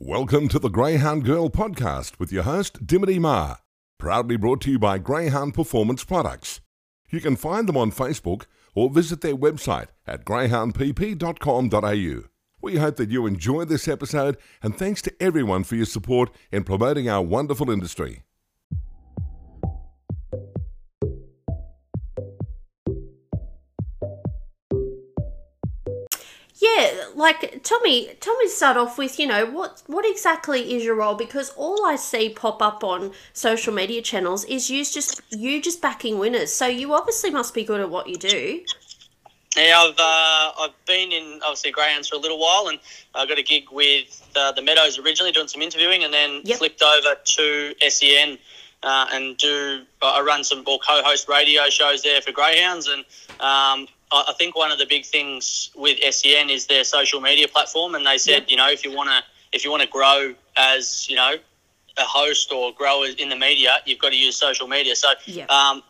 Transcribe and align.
Welcome 0.00 0.46
to 0.50 0.60
the 0.60 0.68
Greyhound 0.68 1.24
Girl 1.24 1.50
podcast 1.50 2.20
with 2.20 2.30
your 2.30 2.44
host, 2.44 2.86
Dimity 2.86 3.18
Ma. 3.18 3.56
Proudly 3.98 4.36
brought 4.36 4.60
to 4.60 4.70
you 4.70 4.78
by 4.78 4.98
Greyhound 4.98 5.54
Performance 5.54 6.04
Products. 6.04 6.60
You 7.10 7.20
can 7.20 7.34
find 7.34 7.68
them 7.68 7.76
on 7.76 7.90
Facebook 7.90 8.44
or 8.76 8.90
visit 8.90 9.22
their 9.22 9.36
website 9.36 9.88
at 10.06 10.24
greyhoundpp.com.au. 10.24 12.28
We 12.62 12.76
hope 12.76 12.94
that 12.94 13.10
you 13.10 13.26
enjoy 13.26 13.64
this 13.64 13.88
episode 13.88 14.36
and 14.62 14.78
thanks 14.78 15.02
to 15.02 15.12
everyone 15.20 15.64
for 15.64 15.74
your 15.74 15.84
support 15.84 16.30
in 16.52 16.62
promoting 16.62 17.08
our 17.08 17.22
wonderful 17.22 17.68
industry. 17.68 18.22
Yeah, 26.76 27.04
like 27.14 27.62
tell 27.62 27.80
me, 27.80 28.14
tell 28.20 28.36
me 28.38 28.46
to 28.46 28.50
start 28.50 28.76
off 28.76 28.98
with, 28.98 29.18
you 29.18 29.26
know, 29.26 29.46
what 29.46 29.82
what 29.86 30.04
exactly 30.04 30.74
is 30.74 30.84
your 30.84 30.96
role? 30.96 31.14
Because 31.14 31.50
all 31.56 31.86
I 31.86 31.96
see 31.96 32.28
pop 32.28 32.60
up 32.62 32.82
on 32.84 33.12
social 33.32 33.72
media 33.72 34.02
channels 34.02 34.44
is 34.44 34.70
you 34.70 34.84
just 34.84 35.20
you 35.30 35.62
just 35.62 35.80
backing 35.80 36.18
winners. 36.18 36.52
So 36.52 36.66
you 36.66 36.92
obviously 36.94 37.30
must 37.30 37.54
be 37.54 37.64
good 37.64 37.80
at 37.80 37.90
what 37.90 38.08
you 38.08 38.16
do. 38.16 38.60
Yeah, 39.56 39.78
I've 39.78 39.98
uh, 39.98 40.62
I've 40.62 40.84
been 40.86 41.10
in 41.12 41.40
obviously 41.42 41.70
greyhounds 41.70 42.08
for 42.08 42.16
a 42.16 42.18
little 42.18 42.38
while, 42.38 42.68
and 42.68 42.78
I 43.14 43.26
got 43.26 43.38
a 43.38 43.42
gig 43.42 43.64
with 43.72 44.28
uh, 44.36 44.52
the 44.52 44.62
Meadows 44.62 44.98
originally 44.98 45.32
doing 45.32 45.48
some 45.48 45.62
interviewing, 45.62 46.04
and 46.04 46.12
then 46.12 46.42
Yep. 46.44 46.58
flipped 46.58 46.82
over 46.82 47.14
to 47.24 47.74
SEN 47.88 48.38
uh, 48.82 49.06
and 49.12 49.36
do 49.36 49.82
I 50.02 50.20
run 50.20 50.44
some 50.44 50.60
or 50.66 50.78
co-host 50.78 51.28
radio 51.28 51.68
shows 51.70 52.02
there 52.02 52.20
for 52.20 52.32
greyhounds, 52.32 52.88
and 52.88 53.04
um, 53.40 53.88
I, 54.10 54.32
think 54.38 54.56
one 54.56 54.70
of 54.70 54.78
the 54.78 54.86
big 54.86 55.04
things 55.04 55.70
with 55.76 55.98
SEN 56.14 56.50
is 56.50 56.66
their 56.66 56.84
social 56.84 57.20
media 57.20 57.48
platform, 57.48 57.94
and 57.94 58.06
they 58.06 58.18
said 58.18 58.40
Yep. 58.42 58.50
you 58.50 58.56
know 58.56 58.68
if 58.70 58.84
you 58.84 58.94
want 58.94 59.10
to 59.10 59.22
if 59.52 59.64
you 59.64 59.70
want 59.70 59.82
to 59.82 59.88
grow 59.88 60.34
as 60.56 61.08
you 61.08 61.16
know 61.16 61.36
a 61.98 62.04
host 62.04 62.52
or 62.52 62.72
grow 62.72 63.04
in 63.04 63.28
the 63.28 63.36
media, 63.36 63.76
you've 63.84 63.98
got 63.98 64.10
to 64.10 64.16
use 64.16 64.36
social 64.36 64.68
media. 64.68 64.94
So 64.94 65.08
Yeah. 65.26 65.46
um, 65.46 65.82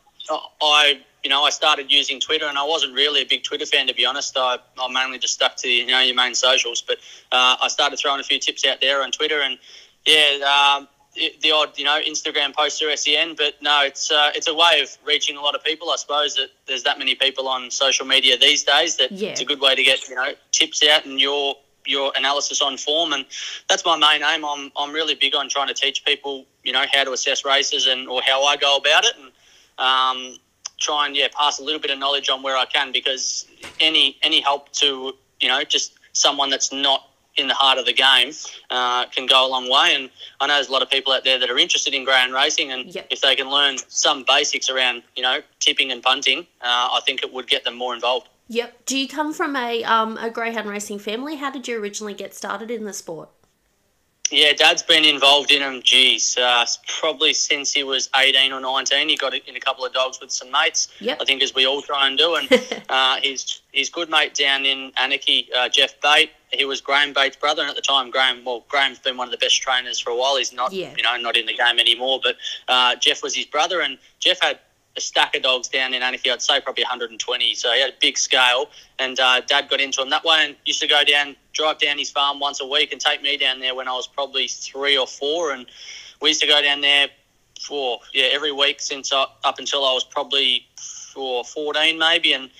I, 0.62 1.00
you 1.22 1.30
know, 1.30 1.42
I 1.42 1.50
started 1.50 1.90
using 1.90 2.20
Twitter, 2.20 2.46
and 2.46 2.56
I 2.58 2.64
wasn't 2.64 2.94
really 2.94 3.22
a 3.22 3.26
big 3.26 3.42
Twitter 3.44 3.66
fan 3.66 3.86
to 3.88 3.94
be 3.94 4.06
honest. 4.06 4.36
I, 4.36 4.58
I 4.78 4.88
mainly 4.92 5.18
just 5.18 5.34
stuck 5.34 5.56
to 5.56 5.68
you 5.68 5.86
know 5.86 6.00
your 6.00 6.14
main 6.14 6.34
socials, 6.34 6.82
but 6.82 6.98
uh, 7.32 7.56
I 7.60 7.68
started 7.68 7.98
throwing 7.98 8.20
a 8.20 8.24
few 8.24 8.38
tips 8.38 8.64
out 8.64 8.80
there 8.80 9.02
on 9.02 9.10
Twitter, 9.10 9.40
and 9.40 9.58
yeah, 10.06 10.76
um, 10.76 10.88
the 11.14 11.50
odd 11.50 11.76
you 11.78 11.84
know 11.84 12.00
Instagram 12.06 12.54
post 12.54 12.78
through 12.78 12.96
SEN. 12.96 13.34
But 13.36 13.54
no, 13.62 13.82
it's 13.84 14.10
uh, 14.10 14.30
it's 14.34 14.46
a 14.48 14.54
way 14.54 14.80
of 14.82 14.96
reaching 15.04 15.36
a 15.36 15.40
lot 15.40 15.54
of 15.54 15.64
people. 15.64 15.90
I 15.90 15.96
suppose 15.96 16.34
that 16.34 16.48
there's 16.66 16.82
that 16.84 16.98
many 16.98 17.14
people 17.14 17.48
on 17.48 17.70
social 17.70 18.06
media 18.06 18.36
these 18.38 18.62
days 18.64 18.96
that 18.98 19.10
Yeah. 19.12 19.30
it's 19.30 19.40
a 19.40 19.44
good 19.44 19.60
way 19.60 19.74
to 19.74 19.82
get 19.82 20.08
you 20.08 20.14
know 20.14 20.32
tips 20.52 20.82
out 20.86 21.04
and 21.06 21.20
your 21.20 21.56
your 21.86 22.12
analysis 22.18 22.60
on 22.60 22.76
form 22.76 23.14
and 23.14 23.24
that's 23.66 23.82
my 23.86 23.96
main 23.96 24.22
aim 24.22 24.44
I'm, 24.44 24.70
I'm 24.76 24.92
really 24.92 25.14
big 25.14 25.34
on 25.34 25.48
trying 25.48 25.68
to 25.68 25.74
teach 25.74 26.04
people 26.04 26.44
you 26.62 26.70
know 26.72 26.84
how 26.92 27.02
to 27.04 27.12
assess 27.12 27.46
races 27.46 27.86
and 27.86 28.06
or 28.08 28.20
how 28.20 28.44
I 28.44 28.58
go 28.58 28.76
about 28.76 29.04
it 29.06 29.14
and 29.16 29.32
um, 29.78 30.36
try 30.78 31.06
and 31.06 31.16
yeah 31.16 31.28
pass 31.34 31.58
a 31.58 31.62
little 31.64 31.80
bit 31.80 31.90
of 31.90 31.98
knowledge 31.98 32.28
on 32.28 32.42
where 32.42 32.58
I 32.58 32.66
can 32.66 32.92
because 32.92 33.46
any 33.80 34.18
any 34.22 34.40
help 34.42 34.70
to 34.72 35.14
you 35.40 35.48
know 35.48 35.62
just 35.64 35.94
someone 36.12 36.50
that's 36.50 36.72
not 36.72 37.08
in 37.38 37.48
the 37.48 37.54
heart 37.54 37.78
of 37.78 37.86
the 37.86 37.92
game 37.92 38.32
uh, 38.70 39.06
can 39.06 39.26
go 39.26 39.46
a 39.46 39.48
long 39.48 39.70
way 39.70 39.94
and 39.94 40.10
I 40.40 40.46
know 40.46 40.54
there's 40.54 40.68
a 40.68 40.72
lot 40.72 40.82
of 40.82 40.90
people 40.90 41.12
out 41.12 41.24
there 41.24 41.38
that 41.38 41.48
are 41.48 41.58
interested 41.58 41.94
in 41.94 42.04
greyhound 42.04 42.32
racing 42.34 42.72
and 42.72 42.92
Yep. 42.94 43.06
if 43.10 43.20
they 43.20 43.36
can 43.36 43.50
learn 43.50 43.76
some 43.88 44.24
basics 44.26 44.68
around 44.70 45.02
you 45.16 45.22
know 45.22 45.40
tipping 45.60 45.90
and 45.92 46.02
punting 46.02 46.40
uh, 46.60 46.88
I 46.92 47.00
think 47.06 47.22
it 47.22 47.32
would 47.32 47.48
get 47.48 47.64
them 47.64 47.76
more 47.76 47.94
involved. 47.94 48.28
Yep. 48.48 48.86
Do 48.86 48.98
you 48.98 49.06
come 49.08 49.32
from 49.34 49.56
a 49.56 49.84
um 49.84 50.16
a 50.18 50.30
greyhound 50.30 50.68
racing 50.68 50.98
family? 50.98 51.36
How 51.36 51.50
did 51.50 51.68
you 51.68 51.78
originally 51.80 52.14
get 52.14 52.34
started 52.34 52.70
in 52.70 52.84
the 52.84 52.92
sport? 52.92 53.28
Yeah, 54.30 54.52
Dad's 54.52 54.82
been 54.82 55.04
involved 55.04 55.50
in 55.50 55.60
them. 55.60 55.80
Geez, 55.82 56.36
uh, 56.36 56.66
probably 57.00 57.32
since 57.32 57.72
he 57.72 57.82
was 57.82 58.10
eighteen 58.16 58.52
or 58.52 58.60
nineteen. 58.60 59.08
He 59.08 59.16
got 59.16 59.34
in 59.34 59.56
a 59.56 59.60
couple 59.60 59.84
of 59.84 59.92
dogs 59.92 60.20
with 60.20 60.30
some 60.30 60.50
mates. 60.50 60.88
Yep. 61.00 61.18
I 61.20 61.24
think 61.24 61.42
as 61.42 61.54
we 61.54 61.66
all 61.66 61.82
try 61.82 62.06
and 62.06 62.18
do. 62.18 62.34
And 62.34 62.48
uh, 62.88 63.16
his 63.22 63.60
his 63.72 63.88
good 63.90 64.10
mate 64.10 64.34
down 64.34 64.66
in 64.66 64.92
Anakie, 64.92 65.46
uh, 65.54 65.68
Jeff 65.68 66.00
Bate. 66.00 66.30
He 66.50 66.64
was 66.64 66.80
Graham 66.80 67.12
Bate's 67.12 67.36
brother, 67.36 67.60
and 67.62 67.68
at 67.70 67.76
the 67.76 67.82
time, 67.82 68.10
Graham. 68.10 68.42
Well, 68.44 68.64
Graham's 68.68 68.98
been 68.98 69.16
one 69.18 69.28
of 69.28 69.32
the 69.32 69.38
best 69.38 69.60
trainers 69.60 69.98
for 69.98 70.10
a 70.10 70.16
while. 70.16 70.36
He's 70.38 70.52
not, 70.52 70.72
Yeah. 70.72 70.94
you 70.96 71.02
know, 71.02 71.14
not 71.18 71.36
in 71.36 71.44
the 71.44 71.54
game 71.54 71.78
anymore. 71.78 72.20
But 72.22 72.36
uh, 72.68 72.96
Jeff 72.96 73.22
was 73.22 73.34
his 73.34 73.44
brother, 73.44 73.80
and 73.82 73.98
Jeff 74.18 74.40
had 74.40 74.58
a 74.98 75.00
stack 75.00 75.34
of 75.34 75.42
dogs 75.42 75.68
down 75.68 75.94
in 75.94 76.02
Anakie. 76.02 76.30
I'd 76.30 76.42
say 76.42 76.60
probably 76.60 76.84
120. 76.84 77.54
So 77.54 77.72
he 77.72 77.80
had 77.80 77.90
a 77.90 77.96
big 78.00 78.18
scale, 78.18 78.68
and 78.98 79.18
uh, 79.18 79.40
Dad 79.40 79.70
got 79.70 79.80
into 79.80 80.02
him 80.02 80.10
that 80.10 80.24
way, 80.24 80.44
and 80.44 80.56
used 80.66 80.80
to 80.80 80.88
go 80.88 81.02
down, 81.04 81.36
drive 81.54 81.78
down 81.78 81.96
his 81.96 82.10
farm 82.10 82.40
once 82.40 82.60
a 82.60 82.66
week, 82.66 82.92
and 82.92 83.00
take 83.00 83.22
me 83.22 83.38
down 83.38 83.60
there 83.60 83.74
when 83.74 83.88
I 83.88 83.92
was 83.92 84.06
probably 84.06 84.48
three 84.48 84.98
or 84.98 85.06
four, 85.06 85.52
and 85.52 85.66
we 86.20 86.30
used 86.30 86.42
to 86.42 86.46
go 86.46 86.60
down 86.60 86.82
there 86.82 87.08
for 87.60 87.98
yeah 88.12 88.26
every 88.30 88.52
week 88.52 88.80
since 88.80 89.12
I, 89.12 89.26
up 89.44 89.58
until 89.58 89.84
I 89.84 89.92
was 89.92 90.04
probably 90.04 90.66
for 91.14 91.44
14 91.44 91.98
maybe, 91.98 92.32
and 92.32 92.50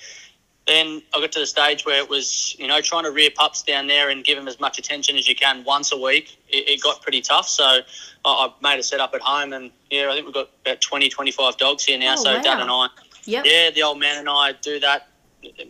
then 0.69 1.01
I 1.15 1.19
got 1.19 1.31
to 1.31 1.39
the 1.39 1.47
stage 1.47 1.83
where 1.85 1.97
it 1.97 2.07
was, 2.07 2.55
you 2.59 2.67
know, 2.67 2.79
trying 2.79 3.03
to 3.03 3.11
rear 3.11 3.31
pups 3.35 3.63
down 3.63 3.87
there 3.87 4.09
and 4.09 4.23
give 4.23 4.37
them 4.37 4.47
as 4.47 4.59
much 4.59 4.77
attention 4.77 5.17
as 5.17 5.27
you 5.27 5.35
can 5.35 5.63
once 5.63 5.91
a 5.91 5.97
week. 5.97 6.37
It, 6.47 6.69
it 6.69 6.81
got 6.81 7.01
pretty 7.01 7.21
tough. 7.21 7.49
So 7.49 7.63
I, 7.65 7.79
I 8.25 8.53
made 8.61 8.79
a 8.79 8.83
setup 8.83 9.13
at 9.15 9.21
home 9.21 9.51
and, 9.53 9.71
yeah, 9.89 10.07
I 10.09 10.13
think 10.13 10.25
we've 10.25 10.33
got 10.33 10.49
about 10.63 10.79
20, 10.79 11.09
25 11.09 11.57
dogs 11.57 11.83
here 11.83 11.97
now. 11.97 12.13
Oh, 12.17 12.23
so 12.23 12.33
wow. 12.35 12.41
Dad 12.41 12.59
and 12.59 12.69
I, 12.69 12.87
Yep. 13.25 13.45
yeah, 13.45 13.69
the 13.71 13.81
old 13.83 13.99
man 13.99 14.19
and 14.19 14.29
I 14.29 14.53
do 14.53 14.79
that 14.79 15.07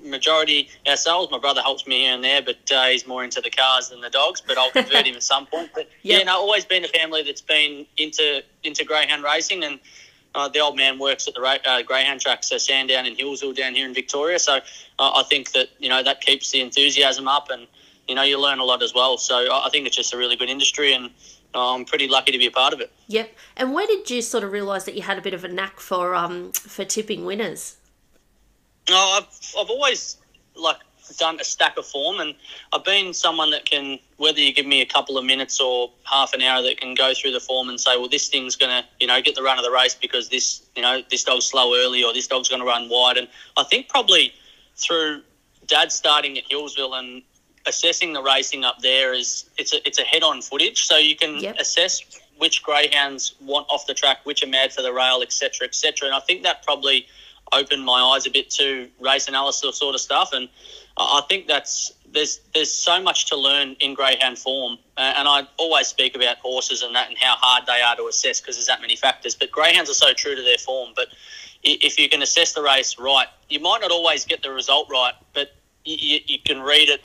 majority 0.03 0.69
ourselves. 0.87 1.31
My 1.31 1.39
brother 1.39 1.61
helps 1.61 1.87
me 1.87 2.01
here 2.01 2.13
and 2.13 2.23
there, 2.23 2.41
but 2.41 2.57
uh, 2.71 2.85
he's 2.85 3.07
more 3.07 3.23
into 3.23 3.41
the 3.41 3.49
cars 3.49 3.89
than 3.89 4.01
the 4.01 4.09
dogs. 4.09 4.41
But 4.41 4.57
I'll 4.57 4.71
convert 4.71 5.05
him 5.07 5.15
at 5.15 5.23
some 5.23 5.45
point. 5.45 5.71
But 5.73 5.89
Yep. 6.03 6.17
yeah, 6.19 6.23
no, 6.23 6.37
always 6.39 6.65
been 6.65 6.83
a 6.83 6.87
family 6.87 7.23
that's 7.23 7.41
been 7.41 7.85
into 7.97 8.43
into 8.63 8.83
greyhound 8.85 9.23
racing, 9.23 9.63
and 9.63 9.79
uh, 10.35 10.47
the 10.47 10.59
old 10.59 10.75
man 10.75 10.99
works 10.99 11.27
at 11.27 11.33
the 11.33 11.41
uh, 11.41 11.81
greyhound 11.81 12.21
track, 12.21 12.43
so 12.43 12.57
Sandown 12.57 13.05
and 13.05 13.17
Healesville 13.17 13.55
down 13.55 13.73
here 13.73 13.87
in 13.87 13.93
Victoria. 13.93 14.39
So 14.39 14.57
uh, 14.57 14.59
I 14.99 15.23
think 15.23 15.51
that 15.53 15.69
you 15.79 15.89
know 15.89 16.03
that 16.03 16.21
keeps 16.21 16.51
the 16.51 16.61
enthusiasm 16.61 17.27
up, 17.27 17.49
and 17.49 17.67
you 18.07 18.15
know 18.15 18.23
you 18.23 18.39
learn 18.39 18.59
a 18.59 18.63
lot 18.63 18.83
as 18.83 18.93
well. 18.93 19.17
So 19.17 19.35
I 19.51 19.69
think 19.69 19.87
it's 19.87 19.95
just 19.95 20.13
a 20.13 20.17
really 20.17 20.35
good 20.35 20.49
industry, 20.49 20.93
and 20.93 21.09
I'm 21.53 21.85
pretty 21.85 22.07
lucky 22.07 22.31
to 22.31 22.37
be 22.37 22.45
a 22.45 22.51
part 22.51 22.73
of 22.73 22.79
it. 22.79 22.91
Yep. 23.07 23.35
And 23.57 23.73
where 23.73 23.87
did 23.87 24.09
you 24.09 24.21
sort 24.21 24.43
of 24.43 24.51
realise 24.51 24.83
that 24.83 24.95
you 24.95 25.01
had 25.01 25.17
a 25.17 25.21
bit 25.21 25.33
of 25.33 25.43
a 25.43 25.47
knack 25.47 25.79
for 25.79 26.15
um 26.15 26.51
for 26.51 26.85
tipping 26.85 27.25
winners? 27.25 27.77
No, 28.89 28.95
I've, 28.95 29.27
I've 29.59 29.69
always 29.69 30.17
like 30.55 30.77
done 31.17 31.39
a 31.39 31.43
stack 31.43 31.77
of 31.77 31.85
form, 31.85 32.19
and 32.19 32.35
I've 32.73 32.83
been 32.83 33.13
someone 33.13 33.51
that 33.51 33.65
can, 33.65 33.99
whether 34.17 34.39
you 34.39 34.53
give 34.53 34.65
me 34.65 34.81
a 34.81 34.85
couple 34.85 35.17
of 35.17 35.25
minutes 35.25 35.59
or 35.59 35.91
half 36.03 36.33
an 36.33 36.41
hour, 36.41 36.61
that 36.63 36.79
can 36.79 36.93
go 36.95 37.13
through 37.13 37.31
the 37.31 37.39
form 37.39 37.69
and 37.69 37.79
say, 37.79 37.97
well, 37.97 38.09
this 38.09 38.27
thing's 38.29 38.55
gonna, 38.55 38.85
you 38.99 39.07
know, 39.07 39.21
get 39.21 39.35
the 39.35 39.43
run 39.43 39.57
of 39.57 39.63
the 39.63 39.71
race 39.71 39.95
because 39.95 40.29
this, 40.29 40.63
you 40.75 40.81
know, 40.81 41.01
this 41.09 41.23
dog's 41.23 41.45
slow 41.45 41.75
early 41.75 42.03
or 42.03 42.13
this 42.13 42.27
dog's 42.27 42.49
gonna 42.49 42.65
run 42.65 42.89
wide. 42.89 43.17
And 43.17 43.27
I 43.57 43.63
think 43.63 43.89
probably 43.89 44.33
through 44.75 45.21
Dad 45.67 45.91
starting 45.91 46.37
at 46.37 46.49
Healesville 46.49 46.97
and 46.97 47.21
assessing 47.65 48.13
the 48.13 48.23
racing 48.23 48.63
up 48.63 48.79
there 48.81 49.13
is 49.13 49.45
it's 49.57 49.73
a 49.73 49.85
it's 49.87 49.99
a 49.99 50.03
head 50.03 50.23
on 50.23 50.41
footage, 50.41 50.83
so 50.83 50.97
you 50.97 51.15
can 51.15 51.37
Yep. 51.37 51.57
assess 51.59 52.01
which 52.37 52.63
greyhounds 52.63 53.35
want 53.41 53.67
off 53.69 53.85
the 53.85 53.93
track, 53.93 54.19
which 54.23 54.41
are 54.43 54.47
mad 54.47 54.73
for 54.73 54.81
the 54.81 54.93
rail, 54.93 55.21
etc., 55.21 55.67
etc. 55.67 56.07
And 56.07 56.15
I 56.15 56.21
think 56.21 56.43
that 56.43 56.63
probably 56.63 57.05
opened 57.53 57.85
my 57.85 57.99
eyes 57.99 58.25
a 58.25 58.31
bit 58.31 58.49
to 58.51 58.87
race 58.99 59.27
analysis 59.27 59.77
sort 59.77 59.95
of 59.95 60.01
stuff. 60.01 60.29
And 60.33 60.49
I 60.97 61.21
think 61.27 61.47
that's 61.47 61.93
there's 62.11 62.39
there's 62.53 62.73
so 62.73 63.01
much 63.01 63.27
to 63.27 63.37
learn 63.37 63.75
in 63.79 63.93
greyhound 63.93 64.37
form, 64.37 64.77
and 64.97 65.27
I 65.27 65.47
always 65.57 65.87
speak 65.87 66.15
about 66.15 66.37
horses 66.37 66.81
and 66.81 66.95
that 66.95 67.09
and 67.09 67.17
how 67.17 67.35
hard 67.37 67.65
they 67.65 67.81
are 67.81 67.95
to 67.95 68.07
assess 68.07 68.41
because 68.41 68.55
there's 68.55 68.67
that 68.67 68.81
many 68.81 68.95
factors. 68.95 69.35
But 69.35 69.51
greyhounds 69.51 69.89
are 69.89 69.93
so 69.93 70.13
true 70.13 70.35
to 70.35 70.41
their 70.41 70.57
form. 70.57 70.93
But 70.95 71.07
if 71.63 71.99
you 71.99 72.09
can 72.09 72.21
assess 72.21 72.53
the 72.53 72.61
race 72.61 72.97
right, 72.97 73.27
you 73.49 73.59
might 73.59 73.79
not 73.81 73.91
always 73.91 74.25
get 74.25 74.41
the 74.43 74.51
result 74.51 74.89
right, 74.89 75.13
but 75.33 75.51
you, 75.85 76.19
you 76.25 76.39
can 76.39 76.61
read 76.61 76.89
it 76.89 77.01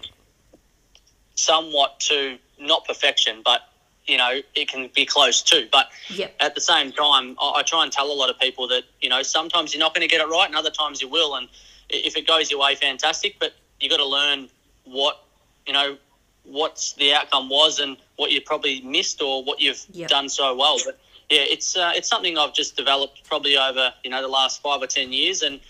somewhat 1.34 2.00
to 2.00 2.38
not 2.58 2.84
perfection, 2.86 3.42
but 3.44 3.60
you 4.06 4.18
know 4.18 4.40
it 4.54 4.68
can 4.68 4.90
be 4.94 5.06
close 5.06 5.42
too. 5.42 5.68
But 5.72 5.88
Yep. 6.10 6.34
at 6.40 6.54
the 6.54 6.60
same 6.60 6.92
time, 6.92 7.36
I, 7.40 7.52
I 7.56 7.62
try 7.62 7.82
and 7.82 7.92
tell 7.92 8.10
a 8.10 8.12
lot 8.12 8.30
of 8.30 8.38
people 8.38 8.68
that 8.68 8.84
you 9.00 9.08
know 9.08 9.22
sometimes 9.22 9.74
you're 9.74 9.80
not 9.80 9.94
going 9.94 10.06
to 10.06 10.12
get 10.12 10.20
it 10.20 10.28
right, 10.28 10.46
and 10.46 10.56
other 10.56 10.70
times 10.70 11.00
you 11.00 11.08
will. 11.08 11.36
And 11.36 11.48
if 11.90 12.16
it 12.16 12.26
goes 12.26 12.50
your 12.50 12.60
way, 12.60 12.74
fantastic. 12.74 13.36
But 13.38 13.52
you 13.80 13.88
got 13.88 13.98
to 13.98 14.06
learn 14.06 14.48
what 14.84 15.24
you 15.66 15.72
know 15.72 15.96
what's 16.44 16.92
the 16.94 17.14
outcome 17.14 17.48
was 17.48 17.78
and 17.78 17.96
what 18.16 18.30
you 18.30 18.40
probably 18.40 18.82
missed 18.82 19.22
or 19.22 19.42
what 19.42 19.60
you've 19.60 19.84
Yep. 19.92 20.10
done 20.10 20.28
so 20.28 20.54
well. 20.54 20.78
But 20.84 20.98
yeah, 21.30 21.40
it's 21.40 21.76
uh, 21.76 21.92
it's 21.94 22.08
something 22.08 22.36
I've 22.36 22.54
just 22.54 22.76
developed 22.76 23.24
probably 23.24 23.56
over 23.56 23.92
you 24.04 24.10
know 24.10 24.20
the 24.22 24.28
last 24.28 24.62
five 24.62 24.82
or 24.82 24.86
ten 24.86 25.12
years, 25.12 25.42
and 25.42 25.60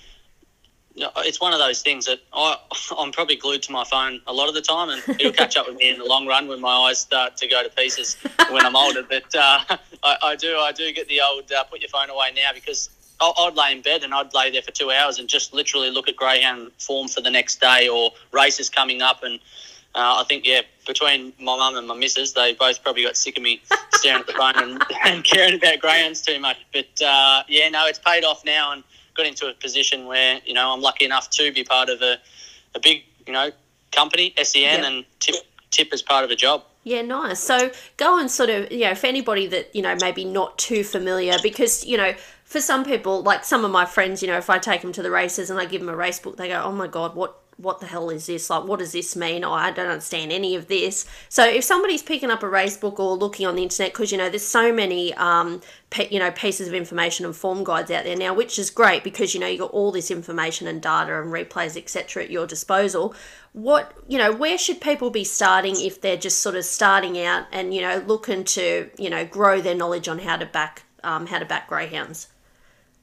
it's 0.97 1.41
one 1.41 1.53
of 1.53 1.59
those 1.59 1.83
things 1.83 2.07
that 2.07 2.21
I 2.33 2.57
I'm 2.99 3.13
probably 3.13 3.37
glued 3.37 3.63
to 3.65 3.73
my 3.73 3.85
phone 3.85 4.21
a 4.27 4.33
lot 4.33 4.49
of 4.49 4.55
the 4.55 4.63
time, 4.63 4.91
and 4.91 5.03
it'll 5.21 5.33
catch 5.33 5.57
up 5.57 5.67
with 5.67 5.77
me 5.77 5.91
in 5.91 5.99
the 5.99 6.05
long 6.05 6.27
run 6.27 6.49
when 6.49 6.61
my 6.61 6.73
eyes 6.73 7.01
start 7.01 7.37
to 7.39 7.49
go 7.49 7.63
to 7.63 7.69
pieces 7.71 8.17
when 8.51 8.65
I'm 8.65 8.77
older. 8.77 9.03
But 9.09 9.35
uh, 9.35 9.77
I, 10.03 10.17
I 10.23 10.37
do 10.37 10.57
I 10.57 10.73
do 10.73 10.93
get 10.93 11.09
the 11.09 11.21
old 11.21 11.51
uh, 11.53 11.65
put 11.65 11.81
your 11.81 11.89
phone 11.91 12.11
away 12.11 12.31
now 12.35 12.51
because. 12.53 12.91
I- 13.21 13.33
I'd 13.39 13.55
lay 13.55 13.71
in 13.71 13.81
bed 13.81 14.03
and 14.03 14.13
I'd 14.13 14.35
lay 14.35 14.51
there 14.51 14.61
for 14.61 14.73
two 14.73 14.91
hours 14.91 15.21
and 15.21 15.29
just 15.29 15.55
literally 15.55 15.89
look 15.89 16.09
at 16.09 16.17
greyhound 16.17 16.73
form 16.81 17.07
for 17.07 17.21
the 17.21 17.31
next 17.31 17.61
day 17.61 17.89
or 17.89 18.11
races 18.33 18.69
coming 18.69 19.03
up 19.03 19.23
and 19.23 19.39
uh, 19.95 20.19
I 20.21 20.25
think 20.29 20.45
yeah, 20.45 20.63
between 20.85 21.33
my 21.39 21.57
mum 21.57 21.77
and 21.77 21.87
my 21.87 21.95
missus, 21.95 22.33
they 22.33 22.55
both 22.55 22.83
probably 22.83 23.05
got 23.05 23.17
sick 23.17 23.37
of 23.37 23.45
me 23.45 23.63
staring 23.95 24.21
at 24.21 24.27
the 24.27 24.33
phone 24.33 24.57
and, 24.57 24.85
and 25.05 25.25
caring 25.25 25.55
about 25.55 25.79
greyhounds 25.79 26.23
too 26.23 26.41
much. 26.41 26.57
But 26.73 27.01
uh, 27.01 27.45
yeah, 27.49 27.69
no, 27.69 27.87
it's 27.87 28.01
paid 28.01 28.25
off 28.25 28.45
now 28.45 28.73
and 28.73 28.83
got 29.17 29.27
into 29.27 29.49
a 29.49 29.55
position 29.55 30.07
where 30.07 30.41
you 30.45 30.55
know 30.55 30.73
I'm 30.73 30.81
lucky 30.81 31.05
enough 31.05 31.31
to 31.31 31.53
be 31.53 31.65
part 31.65 31.89
of 31.89 32.03
a, 32.03 32.19
a 32.75 32.81
big 32.81 33.05
you 33.27 33.33
know 33.33 33.51
company, 33.93 34.35
SEN, 34.43 34.61
yep. 34.63 34.85
and 34.85 35.05
tip 35.21 35.37
tip 35.71 35.93
as 35.93 36.03
part 36.03 36.25
of 36.25 36.31
a 36.31 36.37
job. 36.37 36.65
Yeah, 36.85 37.01
nice. 37.01 37.41
So 37.41 37.71
go 37.97 38.19
and 38.19 38.31
sort 38.31 38.51
of, 38.51 38.71
you 38.71 38.81
know, 38.81 38.95
for 38.95 39.07
anybody 39.07 39.47
that, 39.47 39.75
you 39.75 39.81
know, 39.81 39.97
maybe 40.01 40.25
not 40.25 40.59
too 40.59 40.85
familiar, 40.85 41.37
because, 41.43 41.85
you 41.85 41.97
know, 41.97 42.15
for 42.45 42.61
some 42.61 42.85
people, 42.85 43.23
like 43.23 43.43
some 43.43 43.65
of 43.65 43.71
my 43.71 43.87
friends, 43.87 44.23
you 44.23 44.29
know, 44.29 44.37
if 44.37 44.51
I 44.51 44.59
take 44.59 44.83
them 44.83 44.93
to 44.93 45.03
the 45.03 45.11
races 45.11 45.49
and 45.49 45.59
I 45.59 45.65
give 45.65 45.81
them 45.81 45.89
a 45.89 45.97
race 45.97 46.21
book, 46.21 46.37
they 46.37 46.49
go, 46.49 46.63
oh 46.63 46.73
my 46.73 46.87
God, 46.87 47.17
what 47.17 47.44
what 47.57 47.81
the 47.81 47.87
hell 47.87 48.11
is 48.11 48.27
this? 48.27 48.51
Like, 48.51 48.65
what 48.65 48.79
does 48.79 48.93
this 48.93 49.15
mean? 49.15 49.45
Oh, 49.45 49.53
I 49.53 49.71
don't 49.71 49.89
understand 49.89 50.33
any 50.33 50.57
of 50.57 50.69
this. 50.69 51.07
So, 51.29 51.45
if 51.45 51.65
somebody's 51.65 52.03
picking 52.03 52.31
up 52.31 52.43
a 52.43 52.49
race 52.49 52.77
book 52.77 52.99
or 52.99 53.17
looking 53.17 53.47
on 53.47 53.57
the 53.57 53.63
internet, 53.63 53.93
because 53.93 54.11
you 54.13 54.19
know, 54.19 54.29
there's 54.29 54.47
so 54.47 54.73
many, 54.73 55.15
um, 55.15 55.61
pe- 55.91 56.09
you 56.11 56.19
know, 56.19 56.31
pieces 56.31 56.69
of 56.69 56.75
information 56.75 57.25
and 57.25 57.35
form 57.35 57.65
guides 57.65 57.91
out 57.91 58.05
there 58.05 58.17
now, 58.17 58.35
which 58.35 58.59
is 58.59 58.71
great 58.71 59.05
because 59.05 59.35
you 59.35 59.41
know 59.41 59.47
you 59.47 59.59
got 59.59 59.71
all 59.71 59.93
this 59.93 60.11
information 60.11 60.67
and 60.67 60.83
data 60.83 61.21
and 61.21 61.33
replays, 61.33 61.77
etc., 61.77 62.25
at 62.25 62.31
your 62.31 62.47
disposal. 62.47 63.15
What 63.53 63.93
you 64.09 64.19
know, 64.19 64.33
where 64.33 64.59
should 64.59 64.81
people 64.81 65.11
be 65.11 65.25
starting 65.25 65.81
if 65.81 66.01
they're 66.01 66.17
just 66.17 66.41
sort 66.41 66.57
of 66.57 66.65
starting 66.65 67.19
out 67.21 67.47
and 67.53 67.73
you 67.73 67.83
know 67.83 68.03
looking 68.07 68.45
to 68.45 68.91
you 68.99 69.11
know 69.11 69.25
grow 69.25 69.61
their 69.61 69.77
knowledge 69.77 70.09
on 70.09 70.19
how 70.19 70.37
to 70.37 70.47
back 70.47 70.85
um, 71.03 71.27
how 71.27 71.39
to 71.39 71.45
back 71.45 71.69
greyhounds? 71.69 72.29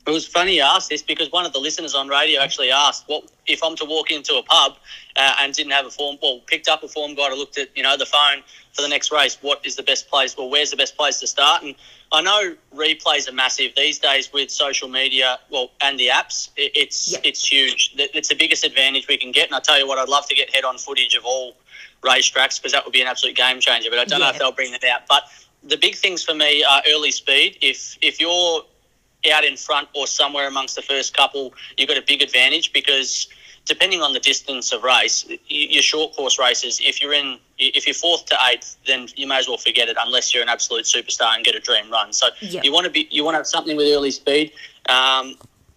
It 0.07 0.09
was 0.09 0.25
funny 0.25 0.56
you 0.56 0.63
asked 0.63 0.89
this 0.89 1.03
because 1.03 1.31
one 1.31 1.45
of 1.45 1.53
the 1.53 1.59
listeners 1.59 1.94
on 1.94 2.07
radio 2.07 2.42
actually 2.42 2.71
asked, 2.71 3.03
"What 3.07 3.25
if 3.45 3.63
I'm 3.63 3.75
to 3.75 3.86
walk 3.86 4.09
into 4.09 4.36
a 4.36 4.44
pub 4.44 4.77
uh, 5.15 5.36
and 5.39 5.53
didn't 5.53 5.74
have 5.74 5.86
a 5.86 5.92
form? 5.92 6.18
Well, 6.21 6.42
picked 6.48 6.68
up 6.68 6.81
a 6.81 6.88
form 6.88 7.13
guide, 7.13 7.31
or 7.31 7.36
looked 7.36 7.57
at 7.59 7.75
you 7.77 7.83
know 7.83 7.95
the 7.98 8.07
phone 8.07 8.42
for 8.74 8.81
the 8.81 8.88
next 8.88 9.12
race. 9.12 9.38
What 9.42 9.63
is 9.63 9.75
the 9.75 9.83
best 9.83 10.09
place? 10.09 10.36
Well, 10.36 10.50
where's 10.50 10.71
the 10.71 10.77
best 10.77 10.98
place 10.98 11.19
to 11.19 11.27
start?" 11.27 11.62
And 11.62 11.75
I 12.12 12.21
know 12.21 12.56
replays 12.75 13.30
are 13.30 13.31
massive 13.31 13.74
these 13.75 14.00
days 14.00 14.33
with 14.33 14.50
social 14.50 14.89
media, 14.89 15.39
well, 15.51 15.69
and 15.81 16.00
the 16.00 16.07
apps. 16.07 16.50
It, 16.57 16.71
it's 16.75 17.15
it's 17.24 17.45
huge. 17.45 17.94
It's 17.95 18.30
the 18.30 18.36
biggest 18.36 18.63
advantage 18.63 19.07
we 19.07 19.18
can 19.18 19.31
get. 19.31 19.47
And 19.47 19.56
I 19.56 19.59
tell 19.59 19.77
you 19.77 19.88
what, 19.88 20.00
I'd 20.00 20.09
love 20.09 20.27
to 20.30 20.36
get 20.36 20.54
head-on 20.54 20.80
footage 20.80 21.13
of 21.15 21.25
all 21.25 21.56
racetracks 22.01 22.57
because 22.57 22.71
that 22.71 22.83
would 22.86 22.94
be 22.94 23.01
an 23.01 23.07
absolute 23.07 23.36
game 23.36 23.59
changer. 23.59 23.92
But 23.92 24.00
I 24.00 24.06
don't 24.06 24.19
yeah. 24.19 24.25
know 24.25 24.31
if 24.31 24.39
they'll 24.39 24.51
bring 24.51 24.71
that 24.71 24.83
out. 24.83 25.01
But 25.07 25.24
the 25.63 25.77
big 25.77 25.95
things 25.95 26.24
for 26.24 26.33
me 26.33 26.63
are 26.63 26.81
early 26.89 27.12
speed. 27.12 27.59
If 27.62 27.97
if 28.01 28.19
you're 28.19 28.63
out 29.31 29.44
in 29.44 29.57
front 29.57 29.88
or 29.94 30.07
somewhere 30.07 30.47
amongst 30.47 30.75
the 30.75 30.81
first 30.81 31.15
couple, 31.15 31.53
you've 31.77 31.88
got 31.88 31.97
a 31.97 32.03
big 32.06 32.21
advantage 32.21 32.73
because 32.73 33.27
depending 33.65 34.01
on 34.01 34.13
the 34.13 34.19
distance 34.19 34.71
of 34.71 34.83
race, 34.83 35.29
your 35.47 35.83
short 35.83 36.13
course 36.15 36.39
races, 36.39 36.79
if 36.83 37.01
you're 37.01 37.13
in, 37.13 37.38
if 37.57 37.85
you're 37.85 37.94
fourth 37.94 38.25
to 38.25 38.38
eighth, 38.50 38.77
then 38.88 39.07
you 39.15 39.27
may 39.27 39.38
as 39.38 39.47
well 39.47 39.57
forget 39.57 39.88
it 39.88 39.97
unless 40.03 40.33
you're 40.33 40.44
an 40.44 40.50
absolute 40.50 40.85
superstar 40.85 41.35
and 41.35 41.45
get 41.45 41.56
a 41.56 41.59
dream 41.59 41.91
run. 41.91 42.12
So 42.13 42.27
yep. 42.41 42.63
you 42.63 42.73
want 42.73 42.85
to 42.85 42.91
be, 42.91 43.07
you 43.12 43.23
want 43.23 43.35
to 43.35 43.39
have 43.39 43.47
something 43.47 43.77
with 43.77 43.88
early 43.88 44.12
speed. 44.12 44.51
Um, 44.89 45.35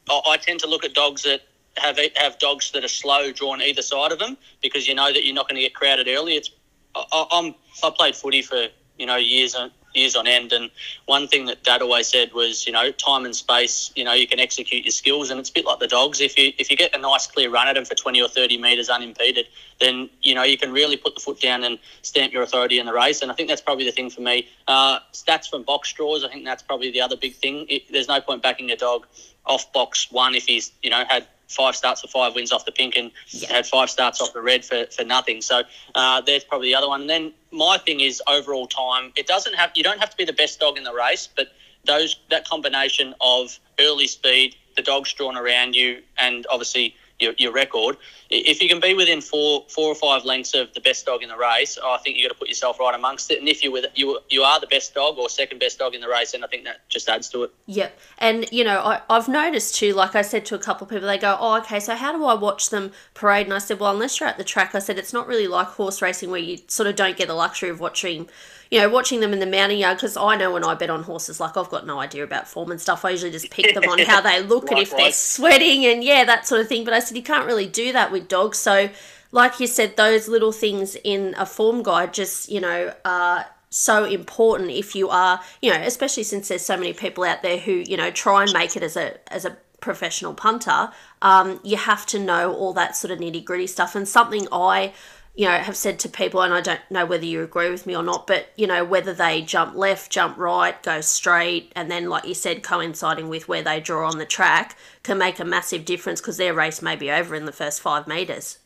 I, 0.08 0.20
I 0.28 0.36
tend 0.40 0.60
to 0.60 0.66
look 0.66 0.84
at 0.84 0.94
dogs 0.94 1.22
that 1.24 1.42
have 1.76 1.98
have 2.16 2.38
dogs 2.38 2.70
that 2.70 2.84
are 2.84 2.88
slow 2.88 3.32
drawn 3.32 3.60
either 3.60 3.82
side 3.82 4.12
of 4.12 4.18
them 4.18 4.36
because 4.62 4.86
you 4.86 4.94
know 4.94 5.12
that 5.12 5.24
you're 5.24 5.34
not 5.34 5.48
going 5.48 5.56
to 5.56 5.62
get 5.62 5.74
crowded 5.74 6.08
early. 6.08 6.36
It's 6.36 6.50
I, 6.94 7.26
I'm 7.32 7.54
I 7.82 7.90
played 7.90 8.14
footy 8.14 8.42
for 8.42 8.66
you 8.98 9.06
know 9.06 9.16
years 9.16 9.56
years 9.96 10.16
on 10.16 10.26
end. 10.26 10.52
And 10.52 10.70
one 11.06 11.28
thing 11.28 11.46
that 11.46 11.62
Dad 11.62 11.82
always 11.82 12.08
said 12.08 12.32
was, 12.32 12.66
you 12.66 12.72
know, 12.72 12.90
time 12.92 13.24
and 13.24 13.34
space. 13.34 13.92
You 13.94 14.04
know, 14.04 14.12
you 14.12 14.26
can 14.26 14.40
execute 14.40 14.84
your 14.84 14.92
skills, 14.92 15.30
and 15.30 15.40
it's 15.40 15.50
a 15.50 15.52
bit 15.52 15.64
like 15.64 15.78
the 15.78 15.86
dogs. 15.86 16.20
If 16.20 16.38
you 16.38 16.52
if 16.58 16.70
you 16.70 16.76
get 16.76 16.94
a 16.94 16.98
nice 16.98 17.26
clear 17.26 17.50
run 17.50 17.68
at 17.68 17.74
them 17.74 17.84
for 17.84 17.94
twenty 17.94 18.20
or 18.20 18.28
thirty 18.28 18.58
meters 18.58 18.88
unimpeded, 18.88 19.46
then 19.80 20.08
you 20.22 20.34
know 20.34 20.42
you 20.42 20.58
can 20.58 20.72
really 20.72 20.96
put 20.96 21.14
the 21.14 21.20
foot 21.20 21.40
down 21.40 21.64
and 21.64 21.78
stamp 22.02 22.32
your 22.32 22.42
authority 22.42 22.78
in 22.78 22.86
the 22.86 22.92
race. 22.92 23.22
And 23.22 23.30
I 23.30 23.34
think 23.34 23.48
that's 23.48 23.62
probably 23.62 23.84
the 23.84 23.92
thing 23.92 24.10
for 24.10 24.20
me. 24.20 24.48
Uh, 24.68 24.98
stats 25.12 25.48
from 25.48 25.62
box 25.62 25.92
draws. 25.92 26.24
I 26.24 26.28
think 26.28 26.44
that's 26.44 26.62
probably 26.62 26.90
the 26.90 27.00
other 27.00 27.16
big 27.16 27.34
thing. 27.34 27.66
It, 27.68 27.90
there's 27.92 28.08
no 28.08 28.20
point 28.20 28.42
backing 28.42 28.70
a 28.70 28.76
dog 28.76 29.06
off 29.46 29.72
box 29.72 30.10
one 30.10 30.34
if 30.34 30.46
he's 30.46 30.72
you 30.82 30.90
know 30.90 31.04
had 31.08 31.26
five 31.54 31.76
starts 31.76 32.00
for 32.00 32.08
five 32.08 32.34
wins 32.34 32.52
off 32.52 32.64
the 32.64 32.72
pink 32.72 32.96
and 32.96 33.10
yeah. 33.28 33.52
had 33.52 33.66
five 33.66 33.88
starts 33.88 34.20
off 34.20 34.32
the 34.32 34.42
red 34.42 34.64
for, 34.64 34.86
for 34.86 35.04
nothing. 35.04 35.40
So 35.40 35.62
uh, 35.94 36.20
there's 36.20 36.44
probably 36.44 36.68
the 36.68 36.74
other 36.74 36.88
one. 36.88 37.02
And 37.02 37.10
then 37.10 37.32
my 37.50 37.78
thing 37.78 38.00
is 38.00 38.22
overall 38.28 38.66
time. 38.66 39.12
It 39.16 39.26
doesn't 39.26 39.54
have 39.54 39.70
you 39.74 39.82
don't 39.82 40.00
have 40.00 40.10
to 40.10 40.16
be 40.16 40.24
the 40.24 40.32
best 40.32 40.60
dog 40.60 40.76
in 40.76 40.84
the 40.84 40.92
race, 40.92 41.28
but 41.34 41.48
those 41.86 42.16
that 42.30 42.48
combination 42.48 43.14
of 43.20 43.58
early 43.78 44.06
speed, 44.06 44.56
the 44.76 44.82
dogs 44.82 45.12
drawn 45.12 45.36
around 45.36 45.74
you, 45.74 46.02
and 46.18 46.46
obviously 46.50 46.96
your, 47.20 47.32
your 47.38 47.52
record. 47.52 47.96
If 48.30 48.60
you 48.60 48.68
can 48.68 48.80
be 48.80 48.94
within 48.94 49.20
four 49.20 49.64
four 49.68 49.88
or 49.88 49.94
five 49.94 50.24
lengths 50.24 50.54
of 50.54 50.72
the 50.74 50.80
best 50.80 51.06
dog 51.06 51.22
in 51.22 51.28
the 51.28 51.36
race, 51.36 51.78
I 51.82 51.98
think 51.98 52.16
you 52.16 52.24
got 52.24 52.34
to 52.34 52.38
put 52.38 52.48
yourself 52.48 52.80
right 52.80 52.94
amongst 52.94 53.30
it. 53.30 53.38
And 53.38 53.48
if 53.48 53.62
you 53.62 53.70
with 53.70 53.86
you 53.94 54.18
you 54.30 54.42
are 54.42 54.58
the 54.60 54.66
best 54.66 54.94
dog 54.94 55.18
or 55.18 55.28
second 55.28 55.58
best 55.58 55.78
dog 55.78 55.94
in 55.94 56.00
the 56.00 56.08
race, 56.08 56.34
and 56.34 56.44
I 56.44 56.48
think 56.48 56.64
that 56.64 56.88
just 56.88 57.08
adds 57.08 57.28
to 57.30 57.44
it. 57.44 57.52
Yep, 57.66 57.98
and 58.18 58.50
you 58.50 58.64
know 58.64 58.80
I, 58.80 59.02
I've 59.08 59.28
noticed 59.28 59.76
too. 59.76 59.94
Like 59.94 60.14
I 60.14 60.22
said 60.22 60.44
to 60.46 60.54
a 60.54 60.58
couple 60.58 60.86
of 60.86 60.90
people, 60.90 61.06
they 61.06 61.18
go, 61.18 61.36
"Oh, 61.38 61.58
okay, 61.58 61.80
so 61.80 61.94
how 61.94 62.16
do 62.16 62.24
I 62.24 62.34
watch 62.34 62.70
them 62.70 62.92
parade?" 63.14 63.46
And 63.46 63.54
I 63.54 63.58
said, 63.58 63.78
"Well, 63.78 63.92
unless 63.92 64.18
you're 64.18 64.28
at 64.28 64.38
the 64.38 64.44
track, 64.44 64.74
I 64.74 64.80
said 64.80 64.98
it's 64.98 65.12
not 65.12 65.28
really 65.28 65.46
like 65.46 65.68
horse 65.68 66.02
racing 66.02 66.30
where 66.30 66.40
you 66.40 66.58
sort 66.68 66.88
of 66.88 66.96
don't 66.96 67.16
get 67.16 67.28
the 67.28 67.34
luxury 67.34 67.68
of 67.68 67.80
watching." 67.80 68.28
You 68.70 68.80
know, 68.80 68.88
watching 68.88 69.20
them 69.20 69.32
in 69.32 69.40
the 69.40 69.46
mounting 69.46 69.78
yard 69.78 69.96
because 69.98 70.16
I 70.16 70.36
know 70.36 70.52
when 70.52 70.64
I 70.64 70.74
bet 70.74 70.90
on 70.90 71.02
horses, 71.02 71.40
like 71.40 71.56
I've 71.56 71.70
got 71.70 71.86
no 71.86 72.00
idea 72.00 72.24
about 72.24 72.48
form 72.48 72.70
and 72.70 72.80
stuff. 72.80 73.04
I 73.04 73.10
usually 73.10 73.30
just 73.30 73.50
pick 73.50 73.74
them 73.74 73.84
on 73.84 73.98
how 74.00 74.20
they 74.20 74.42
look 74.46 74.70
and 74.70 74.80
if 74.80 74.90
they're 74.90 75.12
sweating 75.12 75.84
and 75.86 76.02
yeah, 76.02 76.24
that 76.24 76.46
sort 76.46 76.60
of 76.60 76.68
thing. 76.68 76.84
But 76.84 76.94
I 76.94 76.98
said 76.98 77.16
you 77.16 77.22
can't 77.22 77.46
really 77.46 77.66
do 77.66 77.92
that 77.92 78.10
with 78.10 78.28
dogs. 78.28 78.58
So, 78.58 78.90
like 79.32 79.60
you 79.60 79.66
said, 79.66 79.96
those 79.96 80.28
little 80.28 80.52
things 80.52 80.96
in 81.04 81.34
a 81.38 81.46
form 81.46 81.82
guide 81.82 82.14
just 82.14 82.50
you 82.50 82.60
know 82.60 82.94
are 83.04 83.46
so 83.74 84.04
important 84.04 84.70
if 84.70 84.94
you 84.94 85.08
are 85.08 85.40
you 85.60 85.68
know 85.68 85.80
especially 85.80 86.22
since 86.22 86.46
there's 86.46 86.64
so 86.64 86.76
many 86.76 86.92
people 86.92 87.24
out 87.24 87.42
there 87.42 87.58
who 87.58 87.72
you 87.72 87.96
know 87.96 88.08
try 88.08 88.44
and 88.44 88.52
make 88.52 88.76
it 88.76 88.84
as 88.84 88.96
a 88.96 89.18
as 89.32 89.44
a 89.44 89.56
professional 89.80 90.32
punter 90.32 90.90
um, 91.22 91.58
you 91.64 91.76
have 91.76 92.06
to 92.06 92.18
know 92.18 92.54
all 92.54 92.72
that 92.72 92.94
sort 92.94 93.10
of 93.10 93.18
nitty 93.18 93.44
gritty 93.44 93.66
stuff 93.66 93.96
and 93.96 94.06
something 94.06 94.46
i 94.52 94.92
you 95.34 95.46
know, 95.46 95.52
have 95.58 95.76
said 95.76 95.98
to 95.98 96.08
people, 96.08 96.42
and 96.42 96.54
I 96.54 96.60
don't 96.60 96.80
know 96.90 97.04
whether 97.04 97.24
you 97.24 97.42
agree 97.42 97.68
with 97.68 97.86
me 97.86 97.96
or 97.96 98.04
not, 98.04 98.26
but 98.26 98.50
you 98.56 98.68
know, 98.68 98.84
whether 98.84 99.12
they 99.12 99.42
jump 99.42 99.74
left, 99.74 100.12
jump 100.12 100.38
right, 100.38 100.80
go 100.82 101.00
straight, 101.00 101.72
and 101.74 101.90
then, 101.90 102.08
like 102.08 102.24
you 102.24 102.34
said, 102.34 102.62
coinciding 102.62 103.28
with 103.28 103.48
where 103.48 103.62
they 103.62 103.80
draw 103.80 104.08
on 104.08 104.18
the 104.18 104.26
track 104.26 104.76
can 105.02 105.18
make 105.18 105.40
a 105.40 105.44
massive 105.44 105.84
difference 105.84 106.20
because 106.20 106.36
their 106.36 106.54
race 106.54 106.80
may 106.80 106.94
be 106.94 107.10
over 107.10 107.34
in 107.34 107.46
the 107.46 107.52
first 107.52 107.80
five 107.80 108.06
meters. 108.06 108.58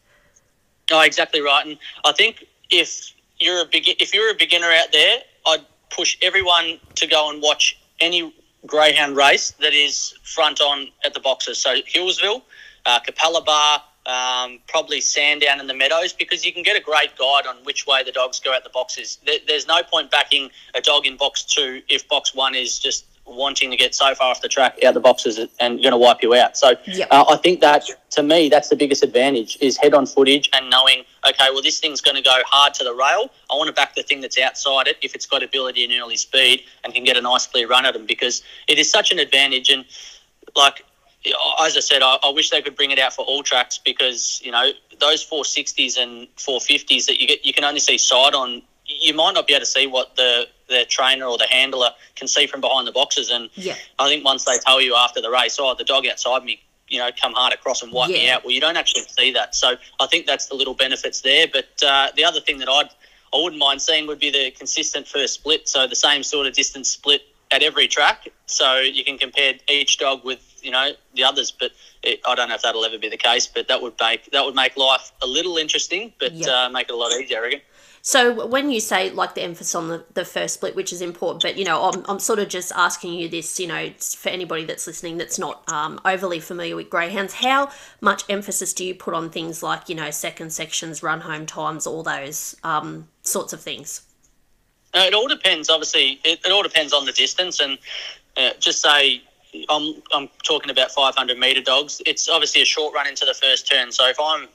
Oh, 0.90 1.00
exactly 1.00 1.40
right. 1.40 1.66
And 1.66 1.78
I 2.04 2.12
think 2.12 2.44
if 2.70 3.12
you're 3.40 3.62
a 3.62 3.66
big, 3.66 3.88
if 3.88 4.14
you're 4.14 4.30
a 4.30 4.34
beginner 4.34 4.70
out 4.70 4.92
there, 4.92 5.20
I'd 5.46 5.64
push 5.90 6.18
everyone 6.20 6.80
to 6.96 7.06
go 7.06 7.30
and 7.30 7.40
watch 7.40 7.78
any 8.00 8.34
greyhound 8.66 9.16
race 9.16 9.52
that 9.60 9.72
is 9.72 10.14
front 10.22 10.60
on 10.60 10.88
at 11.04 11.14
the 11.14 11.20
boxes. 11.20 11.58
So 11.58 11.80
Healesville, 11.94 12.42
uh, 12.84 13.00
Capalaba, 13.00 13.80
um, 14.08 14.58
probably 14.66 15.00
Sandown 15.00 15.60
in 15.60 15.66
the 15.66 15.74
Meadows 15.74 16.14
because 16.14 16.44
you 16.44 16.52
can 16.52 16.62
get 16.62 16.76
a 16.76 16.80
great 16.80 17.16
guide 17.18 17.46
on 17.46 17.56
which 17.64 17.86
way 17.86 18.02
the 18.02 18.10
dogs 18.10 18.40
go 18.40 18.54
out 18.54 18.64
the 18.64 18.70
boxes. 18.70 19.18
There, 19.24 19.38
there's 19.46 19.68
no 19.68 19.82
point 19.82 20.10
backing 20.10 20.50
a 20.74 20.80
dog 20.80 21.06
in 21.06 21.16
box 21.16 21.44
two 21.44 21.82
if 21.88 22.08
box 22.08 22.34
one 22.34 22.54
is 22.54 22.78
just 22.78 23.04
wanting 23.26 23.70
to 23.70 23.76
get 23.76 23.94
so 23.94 24.14
far 24.14 24.30
off 24.30 24.40
the 24.40 24.48
track 24.48 24.82
out 24.82 24.94
the 24.94 25.00
boxes 25.00 25.38
and 25.60 25.82
going 25.82 25.90
to 25.90 25.98
wipe 25.98 26.22
you 26.22 26.34
out. 26.34 26.56
So 26.56 26.72
yep. 26.86 27.08
uh, 27.10 27.26
I 27.28 27.36
think 27.36 27.60
that 27.60 27.84
to 28.10 28.22
me 28.22 28.48
that's 28.48 28.70
the 28.70 28.76
biggest 28.76 29.02
advantage 29.02 29.58
is 29.60 29.76
head 29.76 29.92
on 29.92 30.06
footage 30.06 30.48
and 30.54 30.70
knowing 30.70 31.04
okay 31.28 31.48
well 31.52 31.60
this 31.60 31.78
thing's 31.78 32.00
going 32.00 32.16
to 32.16 32.22
go 32.22 32.40
hard 32.46 32.72
to 32.74 32.84
the 32.84 32.94
rail. 32.94 33.30
I 33.50 33.56
want 33.56 33.68
to 33.68 33.74
back 33.74 33.94
the 33.94 34.02
thing 34.02 34.22
that's 34.22 34.38
outside 34.38 34.86
it 34.86 34.96
if 35.02 35.14
it's 35.14 35.26
got 35.26 35.42
ability 35.42 35.84
and 35.84 35.92
early 35.92 36.16
speed 36.16 36.62
and 36.82 36.94
can 36.94 37.04
get 37.04 37.18
a 37.18 37.20
nice 37.20 37.46
clear 37.46 37.68
run 37.68 37.84
at 37.84 37.92
them 37.92 38.06
because 38.06 38.42
it 38.66 38.78
is 38.78 38.90
such 38.90 39.12
an 39.12 39.18
advantage 39.18 39.68
and 39.68 39.84
like 40.56 40.84
as 41.62 41.76
I 41.76 41.80
said, 41.80 42.02
I, 42.02 42.18
I, 42.22 42.30
wish 42.30 42.50
they 42.50 42.62
could 42.62 42.76
bring 42.76 42.90
it 42.90 42.98
out 42.98 43.12
for 43.12 43.24
all 43.24 43.42
tracks 43.42 43.78
because 43.78 44.40
you 44.44 44.50
know 44.50 44.70
those 44.98 45.28
460s 45.28 45.96
and 46.00 46.28
450s 46.36 47.06
that 47.06 47.20
you 47.20 47.26
get, 47.26 47.44
you 47.44 47.52
can 47.52 47.64
only 47.64 47.80
see 47.80 47.98
side 47.98 48.34
on. 48.34 48.62
You 48.84 49.12
might 49.12 49.32
not 49.32 49.46
be 49.46 49.54
able 49.54 49.60
to 49.60 49.66
see 49.66 49.86
what 49.86 50.16
the 50.16 50.48
the 50.68 50.84
trainer 50.88 51.24
or 51.24 51.38
the 51.38 51.46
handler 51.46 51.90
can 52.14 52.28
see 52.28 52.46
from 52.46 52.60
behind 52.60 52.86
the 52.86 52.92
boxes. 52.92 53.30
And 53.30 53.50
yeah. 53.54 53.74
I 53.98 54.08
think 54.08 54.24
once 54.24 54.44
they 54.44 54.58
tell 54.58 54.80
you 54.80 54.94
after 54.94 55.20
the 55.20 55.30
race, 55.30 55.58
oh, 55.60 55.74
the 55.74 55.84
dog 55.84 56.06
outside 56.06 56.44
me, 56.44 56.60
you 56.88 56.98
know, 56.98 57.08
come 57.20 57.32
hard 57.32 57.52
across 57.52 57.82
and 57.82 57.92
wipe 57.92 58.10
yeah. 58.10 58.16
me 58.16 58.30
out. 58.30 58.44
Well, 58.44 58.52
you 58.52 58.60
don't 58.60 58.76
actually 58.76 59.02
see 59.02 59.32
that. 59.32 59.54
So 59.54 59.76
I 59.98 60.06
think 60.06 60.26
that's 60.26 60.46
the 60.46 60.54
little 60.54 60.74
benefits 60.74 61.22
there. 61.22 61.46
But 61.50 61.68
uh, 61.86 62.08
the 62.16 62.24
other 62.24 62.40
thing 62.40 62.58
that 62.58 62.68
I'd 62.68 62.90
I 63.32 63.36
wouldn't 63.36 63.60
mind 63.60 63.82
seeing 63.82 64.06
would 64.06 64.18
be 64.18 64.30
the 64.30 64.50
consistent 64.52 65.06
first 65.06 65.34
split. 65.34 65.68
So 65.68 65.86
the 65.86 65.96
same 65.96 66.22
sort 66.22 66.46
of 66.46 66.54
distance 66.54 66.90
split 66.90 67.22
at 67.50 67.62
every 67.62 67.88
track. 67.88 68.28
So 68.46 68.78
you 68.80 69.04
can 69.04 69.18
compare 69.18 69.54
each 69.68 69.98
dog 69.98 70.24
with 70.24 70.60
you 70.62 70.70
know 70.70 70.92
the 71.14 71.24
others. 71.24 71.50
But 71.50 71.72
it, 72.02 72.20
I 72.26 72.34
don't 72.34 72.48
know 72.48 72.54
if 72.54 72.62
that'll 72.62 72.84
ever 72.84 72.98
be 72.98 73.08
the 73.08 73.16
case. 73.16 73.46
But 73.46 73.68
that 73.68 73.82
would 73.82 73.94
make 74.00 74.30
that 74.32 74.44
would 74.44 74.54
make 74.54 74.76
life 74.76 75.12
a 75.22 75.26
little 75.26 75.56
interesting, 75.56 76.12
but 76.18 76.32
yep. 76.32 76.48
uh, 76.48 76.68
make 76.70 76.88
it 76.88 76.92
a 76.92 76.96
lot 76.96 77.12
easier. 77.12 77.38
I 77.38 77.42
reckon. 77.42 77.60
So 78.02 78.46
when 78.46 78.70
you 78.70 78.80
say 78.80 79.10
like 79.10 79.34
the 79.34 79.42
emphasis 79.42 79.74
on 79.74 79.88
the, 79.88 80.04
the 80.14 80.24
first 80.24 80.54
split, 80.54 80.74
which 80.74 80.92
is 80.92 81.02
important, 81.02 81.42
but 81.42 81.58
you 81.58 81.64
know, 81.64 81.90
I'm, 81.90 82.04
I'm 82.08 82.18
sort 82.18 82.38
of 82.38 82.48
just 82.48 82.72
asking 82.74 83.14
you 83.14 83.28
this, 83.28 83.58
you 83.60 83.66
know, 83.66 83.90
for 83.98 84.30
anybody 84.30 84.64
that's 84.64 84.86
listening 84.86 85.18
that's 85.18 85.38
not 85.38 85.62
um, 85.70 86.00
overly 86.04 86.40
familiar 86.40 86.76
with 86.76 86.88
greyhounds, 86.88 87.34
how 87.34 87.70
much 88.00 88.22
emphasis 88.30 88.72
do 88.72 88.84
you 88.84 88.94
put 88.94 89.14
on 89.14 89.30
things 89.30 89.62
like, 89.62 89.88
you 89.88 89.94
know, 89.94 90.10
second 90.10 90.52
sections, 90.54 91.02
run 91.02 91.20
home 91.20 91.44
times, 91.44 91.86
all 91.86 92.02
those 92.02 92.56
um, 92.64 93.08
sorts 93.22 93.52
of 93.52 93.60
things? 93.60 94.07
Uh, 94.94 95.04
it 95.06 95.14
all 95.14 95.28
depends. 95.28 95.68
Obviously, 95.68 96.20
it, 96.24 96.40
it 96.44 96.52
all 96.52 96.62
depends 96.62 96.92
on 96.92 97.04
the 97.04 97.12
distance, 97.12 97.60
and 97.60 97.78
uh, 98.36 98.50
just 98.58 98.80
say 98.80 99.22
I'm 99.68 99.94
I'm 100.12 100.28
talking 100.44 100.70
about 100.70 100.90
500 100.90 101.38
meter 101.38 101.60
dogs. 101.60 102.00
It's 102.06 102.28
obviously 102.28 102.62
a 102.62 102.66
short 102.66 102.94
run 102.94 103.06
into 103.06 103.24
the 103.24 103.34
first 103.34 103.68
turn. 103.68 103.92
So 103.92 104.08
if 104.08 104.16
I'm 104.20 104.48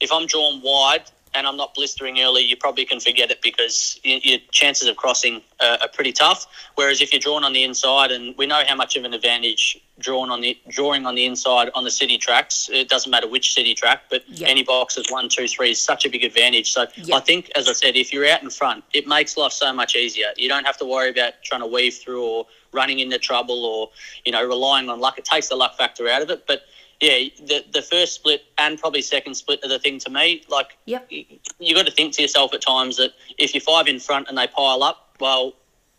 if 0.00 0.12
I'm 0.12 0.26
drawn 0.26 0.60
wide 0.62 1.10
and 1.34 1.46
I'm 1.46 1.56
not 1.56 1.74
blistering 1.74 2.20
early, 2.20 2.42
you 2.42 2.56
probably 2.56 2.84
can 2.84 3.00
forget 3.00 3.30
it 3.30 3.40
because 3.42 3.98
your 4.04 4.38
chances 4.50 4.88
of 4.88 4.96
crossing 4.96 5.40
are, 5.60 5.78
are, 5.80 5.88
pretty 5.88 6.12
tough. 6.12 6.46
Whereas 6.74 7.00
if 7.00 7.12
you're 7.12 7.20
drawn 7.20 7.44
on 7.44 7.52
the 7.52 7.64
inside, 7.64 8.10
and 8.10 8.36
we 8.36 8.46
know 8.46 8.62
how 8.66 8.74
much 8.74 8.96
of 8.96 9.04
an 9.04 9.14
advantage 9.14 9.80
drawn 9.98 10.30
on 10.30 10.40
the 10.40 10.58
drawing 10.68 11.06
on 11.06 11.14
the 11.14 11.24
inside 11.24 11.70
on 11.74 11.84
the 11.84 11.90
city 11.90 12.18
tracks, 12.18 12.68
it 12.72 12.88
doesn't 12.88 13.10
matter 13.10 13.28
which 13.28 13.54
city 13.54 13.74
track, 13.74 14.02
but 14.10 14.28
yep. 14.28 14.48
any 14.48 14.62
boxes 14.62 15.06
one, 15.10 15.28
two, 15.28 15.48
three 15.48 15.70
is 15.70 15.82
such 15.82 16.04
a 16.04 16.10
big 16.10 16.24
advantage. 16.24 16.72
So 16.72 16.86
yep. 16.96 17.16
I 17.16 17.20
think, 17.20 17.50
as 17.54 17.68
I 17.68 17.72
said, 17.72 17.96
if 17.96 18.12
you're 18.12 18.28
out 18.28 18.42
in 18.42 18.50
front, 18.50 18.84
it 18.92 19.06
makes 19.06 19.36
life 19.36 19.52
so 19.52 19.72
much 19.72 19.96
easier. 19.96 20.32
You 20.36 20.48
don't 20.48 20.64
have 20.64 20.76
to 20.78 20.84
worry 20.84 21.10
about 21.10 21.34
trying 21.42 21.60
to 21.60 21.66
weave 21.66 21.94
through 21.94 22.24
or 22.24 22.46
running 22.72 23.00
into 23.00 23.18
trouble 23.18 23.64
or 23.64 23.90
you 24.24 24.32
know 24.32 24.46
relying 24.46 24.88
on 24.88 25.00
luck. 25.00 25.18
It 25.18 25.24
takes 25.24 25.48
the 25.48 25.56
luck 25.56 25.76
factor 25.76 26.08
out 26.08 26.22
of 26.22 26.30
it, 26.30 26.46
but 26.46 26.62
yeah, 27.02 27.28
the 27.44 27.64
the 27.72 27.82
first 27.82 28.14
split 28.14 28.44
and 28.58 28.78
probably 28.78 29.02
second 29.02 29.34
split 29.34 29.58
are 29.64 29.68
the 29.68 29.80
thing 29.80 29.98
to 29.98 30.10
me. 30.10 30.44
Like, 30.48 30.78
yep. 30.84 31.10
you, 31.10 31.74
got 31.74 31.86
to 31.86 31.90
think 31.90 32.14
to 32.14 32.22
yourself 32.22 32.54
at 32.54 32.62
times 32.62 32.96
that 32.96 33.10
if 33.38 33.54
you're 33.54 33.60
five 33.60 33.88
in 33.88 33.98
front 33.98 34.28
and 34.28 34.38
they 34.38 34.46
pile 34.46 34.84
up, 34.84 35.16
well, 35.18 35.52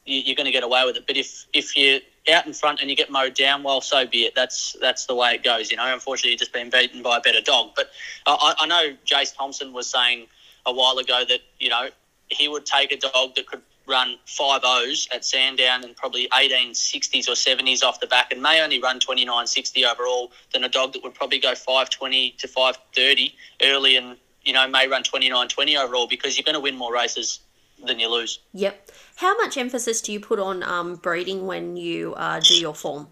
you, 0.06 0.32
are 0.32 0.36
going 0.36 0.46
to 0.46 0.52
get 0.52 0.64
away 0.64 0.86
with 0.86 0.96
it. 0.96 1.06
But 1.06 1.18
if 1.18 1.46
if 1.52 1.76
you're 1.76 2.00
out 2.34 2.48
in 2.48 2.54
front 2.54 2.80
and 2.80 2.90
you 2.90 2.96
get 2.96 3.12
mowed 3.12 3.34
down, 3.34 3.64
well, 3.64 3.82
so 3.82 4.08
be 4.08 4.24
it. 4.24 4.34
That's 4.34 4.78
that's 4.80 5.06
the 5.06 5.14
way 5.14 5.34
it 5.34 5.44
goes. 5.44 5.70
You 5.72 5.76
know, 5.76 5.94
unfortunately, 5.94 6.32
you're 6.32 6.38
just 6.38 6.54
being 6.54 6.70
beaten 6.70 7.04
by 7.04 7.18
a 7.18 7.22
better 7.22 7.42
dog. 7.42 7.72
But 7.76 7.90
I, 8.26 8.56
I 8.60 8.66
know 8.66 8.96
Jace 9.06 9.36
Thompson 9.36 9.74
was 9.74 9.88
saying 9.88 10.28
a 10.66 10.72
while 10.72 11.00
ago 11.00 11.26
that 11.28 11.42
you 11.60 11.68
know 11.68 11.90
he 12.30 12.48
would 12.48 12.66
take 12.66 12.94
a 12.94 12.98
dog 12.98 13.36
that 13.36 13.46
could 13.48 13.62
run 13.88 14.18
five 14.26 14.62
O's 14.64 15.08
at 15.14 15.26
Sandown 15.26 15.84
and 15.84 15.96
probably 15.96 16.28
1860s 16.30 17.28
or 17.28 17.34
70s 17.34 17.84
off 17.84 18.00
the 18.00 18.08
back 18.08 18.32
and 18.32 18.42
may 18.42 18.62
only 18.62 18.82
run 18.82 19.00
2960 19.00 19.86
overall 19.86 20.32
than 20.54 20.64
a 20.64 20.70
dog 20.70 20.94
that 20.94 21.04
would 21.04 21.14
probably 21.14 21.40
go 21.40 21.54
520 21.54 22.32
to 22.38 22.48
530 22.48 23.36
early 23.62 23.98
and, 23.98 24.18
you 24.44 24.54
know, 24.54 24.68
may 24.68 24.88
run 24.88 25.04
2920 25.04 25.78
overall 25.78 26.08
because 26.08 26.38
you're 26.38 26.44
going 26.44 26.54
to 26.56 26.60
win 26.60 26.76
more 26.76 26.94
races 26.94 27.42
than 27.86 28.00
you 28.00 28.10
lose. 28.10 28.40
Yep. 28.54 28.92
How 29.18 29.36
much 29.38 29.58
emphasis 29.58 30.02
do 30.02 30.12
you 30.12 30.20
put 30.20 30.40
on 30.40 30.64
um, 30.64 30.96
breeding 30.96 31.46
when 31.46 31.76
you 31.76 32.14
uh, 32.16 32.40
do 32.40 32.56
your 32.56 32.74
form? 32.74 33.08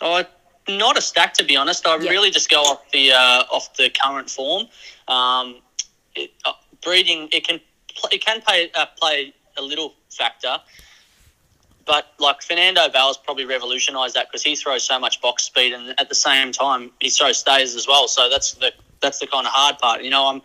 Oh, 0.00 0.24
not 0.68 0.98
a 0.98 1.00
stack 1.00 1.32
to 1.34 1.44
be 1.44 1.56
honest. 1.56 1.86
I 1.86 1.96
yep. 1.96 2.10
really 2.10 2.30
just 2.30 2.50
go 2.50 2.60
off 2.60 2.90
the 2.90 3.12
uh, 3.12 3.44
off 3.50 3.74
the 3.76 3.90
current 3.90 4.28
form. 4.28 4.66
Um, 5.08 5.56
it, 6.14 6.32
uh, 6.44 6.52
breeding 6.82 7.28
it 7.32 7.46
can 7.46 7.60
it 8.12 8.24
can 8.24 8.40
play 8.42 8.70
uh, 8.74 8.86
play 8.98 9.32
a 9.56 9.62
little 9.62 9.94
factor. 10.10 10.58
But 11.84 12.12
like 12.18 12.42
Fernando 12.42 12.88
Bale's 12.88 13.16
probably 13.16 13.44
revolutionised 13.44 14.14
that 14.16 14.28
because 14.28 14.42
he 14.42 14.56
throws 14.56 14.82
so 14.82 14.98
much 14.98 15.20
box 15.20 15.44
speed, 15.44 15.72
and 15.72 15.94
at 16.00 16.08
the 16.08 16.14
same 16.14 16.52
time 16.52 16.90
he 17.00 17.10
throws 17.10 17.38
stays 17.38 17.76
as 17.76 17.86
well. 17.86 18.08
So 18.08 18.28
that's 18.28 18.54
the 18.54 18.72
that's 19.00 19.20
the 19.20 19.26
kind 19.26 19.46
of 19.46 19.52
hard 19.52 19.78
part. 19.78 20.02
You 20.02 20.10
know, 20.10 20.26
I'm 20.26 20.42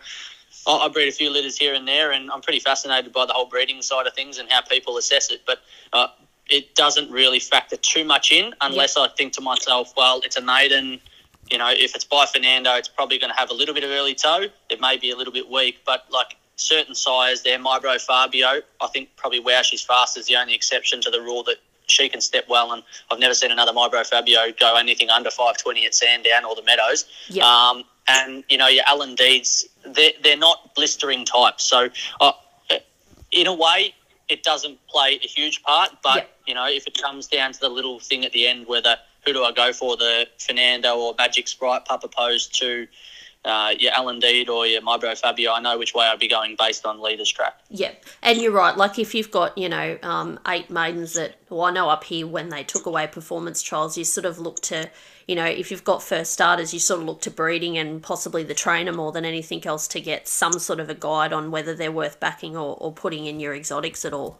I 0.67 0.87
breed 0.89 1.07
a 1.07 1.11
few 1.11 1.31
litters 1.31 1.57
here 1.57 1.73
and 1.73 1.87
there, 1.87 2.11
and 2.11 2.29
I'm 2.29 2.41
pretty 2.41 2.59
fascinated 2.59 3.11
by 3.11 3.25
the 3.25 3.33
whole 3.33 3.47
breeding 3.47 3.81
side 3.81 4.05
of 4.05 4.13
things 4.13 4.37
and 4.37 4.49
how 4.51 4.61
people 4.61 4.97
assess 4.97 5.31
it. 5.31 5.41
But 5.47 5.59
uh, 5.93 6.07
it 6.49 6.75
doesn't 6.75 7.09
really 7.09 7.39
factor 7.39 7.77
too 7.77 8.05
much 8.05 8.31
in 8.31 8.53
unless 8.61 8.97
I 8.97 9.07
think 9.07 9.33
to 9.33 9.41
myself, 9.41 9.93
well, 9.97 10.21
it's 10.23 10.37
a 10.37 10.41
maiden. 10.41 10.99
You 11.49 11.57
know, 11.57 11.69
if 11.69 11.95
it's 11.95 12.05
by 12.05 12.25
Fernando, 12.31 12.75
it's 12.75 12.87
probably 12.87 13.17
going 13.17 13.31
to 13.31 13.37
have 13.37 13.49
a 13.49 13.53
little 13.53 13.73
bit 13.73 13.83
of 13.83 13.89
early 13.89 14.13
toe. 14.13 14.45
It 14.69 14.79
may 14.79 14.97
be 14.97 15.09
a 15.11 15.17
little 15.17 15.33
bit 15.33 15.49
weak, 15.49 15.79
but 15.85 16.05
like 16.11 16.35
certain 16.61 16.95
sires 16.95 17.41
there. 17.41 17.59
Mybro 17.59 17.99
Fabio, 17.99 18.61
I 18.79 18.87
think 18.87 19.09
probably 19.15 19.39
Wow 19.39 19.61
She's 19.61 19.81
Fast 19.81 20.17
is 20.17 20.27
the 20.27 20.35
only 20.35 20.53
exception 20.53 21.01
to 21.01 21.09
the 21.09 21.21
rule 21.21 21.43
that 21.43 21.57
she 21.87 22.07
can 22.07 22.21
step 22.21 22.45
well. 22.47 22.71
And 22.71 22.83
I've 23.09 23.19
never 23.19 23.33
seen 23.33 23.51
another 23.51 23.73
Mybro 23.73 24.05
Fabio 24.07 24.51
go 24.59 24.75
anything 24.75 25.09
under 25.09 25.29
520 25.29 25.85
at 25.85 25.95
Sandown 25.95 26.45
or 26.45 26.55
the 26.55 26.63
Meadows. 26.63 27.05
Yep. 27.29 27.43
Um, 27.43 27.83
and, 28.07 28.43
you 28.49 28.57
know, 28.57 28.67
your 28.67 28.83
Allen 28.87 29.15
Deeds, 29.15 29.67
they're, 29.85 30.11
they're 30.23 30.37
not 30.37 30.73
blistering 30.75 31.25
types. 31.25 31.63
So, 31.63 31.89
uh, 32.19 32.31
in 33.31 33.47
a 33.47 33.53
way, 33.53 33.93
it 34.29 34.43
doesn't 34.43 34.85
play 34.87 35.19
a 35.23 35.27
huge 35.27 35.61
part. 35.63 35.89
But, 36.03 36.15
yep. 36.15 36.37
you 36.47 36.53
know, 36.53 36.67
if 36.67 36.87
it 36.87 37.01
comes 37.01 37.27
down 37.27 37.53
to 37.53 37.59
the 37.59 37.69
little 37.69 37.99
thing 37.99 38.25
at 38.25 38.31
the 38.31 38.47
end, 38.47 38.67
whether 38.67 38.95
who 39.25 39.33
do 39.33 39.43
I 39.43 39.51
go 39.51 39.71
for, 39.71 39.97
the 39.97 40.27
Fernando 40.39 40.97
or 40.97 41.15
Magic 41.17 41.47
Sprite 41.47 41.85
Papa 41.85 42.07
opposed 42.07 42.57
to 42.59 42.87
uh, 43.43 43.73
your 43.79 43.91
Allen 43.93 44.19
Deed 44.19 44.49
or 44.49 44.67
your 44.67 44.81
My 44.81 44.97
Bro 44.97 45.15
Fabio, 45.15 45.51
I 45.51 45.59
know 45.59 45.77
which 45.77 45.95
way 45.95 46.05
I'd 46.05 46.19
be 46.19 46.27
going 46.27 46.55
based 46.59 46.85
on 46.85 47.01
leader's 47.01 47.31
track. 47.31 47.59
Yeah, 47.69 47.91
and 48.21 48.39
you're 48.39 48.51
right. 48.51 48.77
Like 48.77 48.99
if 48.99 49.15
you've 49.15 49.31
got, 49.31 49.57
you 49.57 49.67
know, 49.67 49.97
um, 50.03 50.39
eight 50.47 50.69
maidens 50.69 51.13
that, 51.13 51.35
well, 51.49 51.63
I 51.63 51.71
know 51.71 51.89
up 51.89 52.03
here 52.03 52.27
when 52.27 52.49
they 52.49 52.63
took 52.63 52.85
away 52.85 53.07
performance 53.07 53.63
trials, 53.63 53.97
you 53.97 54.03
sort 54.03 54.25
of 54.25 54.37
look 54.37 54.61
to, 54.61 54.89
you 55.27 55.35
know, 55.35 55.45
if 55.45 55.71
you've 55.71 55.83
got 55.83 56.03
first 56.03 56.33
starters, 56.33 56.71
you 56.71 56.79
sort 56.79 56.99
of 57.01 57.07
look 57.07 57.21
to 57.21 57.31
breeding 57.31 57.77
and 57.77 58.03
possibly 58.03 58.43
the 58.43 58.53
trainer 58.53 58.93
more 58.93 59.11
than 59.11 59.25
anything 59.25 59.65
else 59.65 59.87
to 59.87 59.99
get 59.99 60.27
some 60.27 60.53
sort 60.59 60.79
of 60.79 60.89
a 60.89 60.95
guide 60.95 61.33
on 61.33 61.49
whether 61.49 61.73
they're 61.73 61.91
worth 61.91 62.19
backing 62.19 62.55
or, 62.55 62.75
or 62.79 62.91
putting 62.91 63.25
in 63.25 63.39
your 63.39 63.55
exotics 63.55 64.05
at 64.05 64.13
all. 64.13 64.39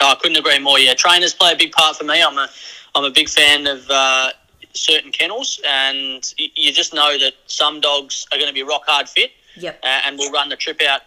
Oh, 0.00 0.10
I 0.10 0.14
couldn't 0.16 0.36
agree 0.36 0.58
more. 0.58 0.78
Yeah, 0.78 0.92
trainers 0.92 1.32
play 1.32 1.52
a 1.52 1.56
big 1.56 1.72
part 1.72 1.96
for 1.96 2.04
me. 2.04 2.22
I'm 2.22 2.36
a, 2.36 2.48
I'm 2.94 3.04
a 3.04 3.10
big 3.10 3.30
fan 3.30 3.66
of. 3.66 3.88
Uh, 3.88 4.32
certain 4.74 5.12
kennels, 5.12 5.60
and 5.66 6.34
you 6.36 6.72
just 6.72 6.92
know 6.94 7.16
that 7.18 7.34
some 7.46 7.80
dogs 7.80 8.26
are 8.32 8.38
going 8.38 8.48
to 8.48 8.54
be 8.54 8.62
rock 8.62 8.82
hard 8.86 9.08
fit. 9.08 9.30
Yep. 9.56 9.80
Uh, 9.84 10.00
and 10.06 10.18
will 10.18 10.32
run 10.32 10.48
the 10.48 10.56
trip 10.56 10.82
out. 10.82 11.02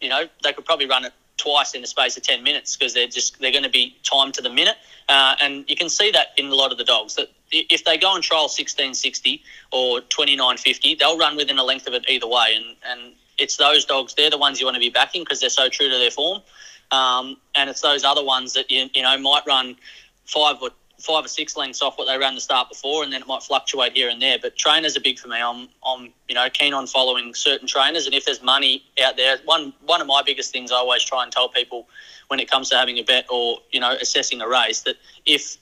You 0.00 0.08
know, 0.08 0.26
they 0.44 0.52
could 0.52 0.64
probably 0.64 0.86
run 0.86 1.04
it 1.04 1.12
twice 1.38 1.74
in 1.74 1.80
the 1.80 1.86
space 1.86 2.16
of 2.16 2.22
10 2.22 2.42
minutes 2.42 2.76
because 2.76 2.92
they're 2.92 3.06
just 3.06 3.40
they're 3.40 3.52
going 3.52 3.62
to 3.62 3.70
be 3.70 3.96
timed 4.02 4.34
to 4.34 4.42
the 4.42 4.50
minute 4.50 4.76
uh, 5.08 5.36
and 5.40 5.64
you 5.68 5.76
can 5.76 5.88
see 5.88 6.10
that 6.10 6.28
in 6.36 6.46
a 6.46 6.54
lot 6.54 6.72
of 6.72 6.78
the 6.78 6.84
dogs 6.84 7.14
that 7.14 7.28
if 7.50 7.84
they 7.84 7.96
go 7.96 8.14
and 8.14 8.22
trial 8.22 8.42
1660 8.42 9.40
or 9.72 10.00
2950 10.00 10.96
they'll 10.96 11.16
run 11.16 11.36
within 11.36 11.56
a 11.58 11.62
length 11.62 11.86
of 11.86 11.94
it 11.94 12.04
either 12.08 12.26
way 12.26 12.54
and 12.56 12.76
and 12.90 13.14
it's 13.38 13.56
those 13.56 13.84
dogs 13.84 14.14
they're 14.14 14.30
the 14.30 14.36
ones 14.36 14.60
you 14.60 14.66
want 14.66 14.74
to 14.74 14.80
be 14.80 14.90
backing 14.90 15.22
because 15.22 15.40
they're 15.40 15.48
so 15.48 15.68
true 15.68 15.88
to 15.88 15.96
their 15.96 16.10
form 16.10 16.42
um, 16.90 17.36
and 17.54 17.70
it's 17.70 17.82
those 17.82 18.02
other 18.04 18.24
ones 18.24 18.54
that 18.54 18.70
you, 18.70 18.90
you 18.92 19.02
know 19.02 19.16
might 19.18 19.46
run 19.46 19.76
five 20.26 20.56
or 20.60 20.70
five 20.98 21.24
or 21.24 21.28
six 21.28 21.56
lengths 21.56 21.80
off 21.80 21.96
what 21.96 22.06
they 22.06 22.18
ran 22.18 22.34
the 22.34 22.40
start 22.40 22.68
before, 22.68 23.04
and 23.04 23.12
then 23.12 23.22
it 23.22 23.28
might 23.28 23.42
fluctuate 23.42 23.92
here 23.96 24.08
and 24.08 24.20
there. 24.20 24.38
But 24.40 24.56
trainers 24.56 24.96
are 24.96 25.00
big 25.00 25.18
for 25.18 25.28
me. 25.28 25.36
I'm, 25.40 25.68
I'm, 25.86 26.12
you 26.28 26.34
know, 26.34 26.48
keen 26.50 26.74
on 26.74 26.86
following 26.86 27.34
certain 27.34 27.68
trainers, 27.68 28.06
and 28.06 28.14
if 28.14 28.24
there's 28.24 28.42
money 28.42 28.84
out 29.02 29.16
there, 29.16 29.38
one 29.44 29.72
one 29.84 30.00
of 30.00 30.06
my 30.06 30.22
biggest 30.24 30.52
things 30.52 30.72
I 30.72 30.76
always 30.76 31.02
try 31.02 31.22
and 31.22 31.32
tell 31.32 31.48
people 31.48 31.88
when 32.28 32.40
it 32.40 32.50
comes 32.50 32.68
to 32.70 32.76
having 32.76 32.98
a 32.98 33.02
bet 33.02 33.26
or 33.30 33.58
you 33.70 33.80
know 33.80 33.92
assessing 34.00 34.40
a 34.40 34.48
race 34.48 34.82
that 34.82 34.96
if 35.24 35.56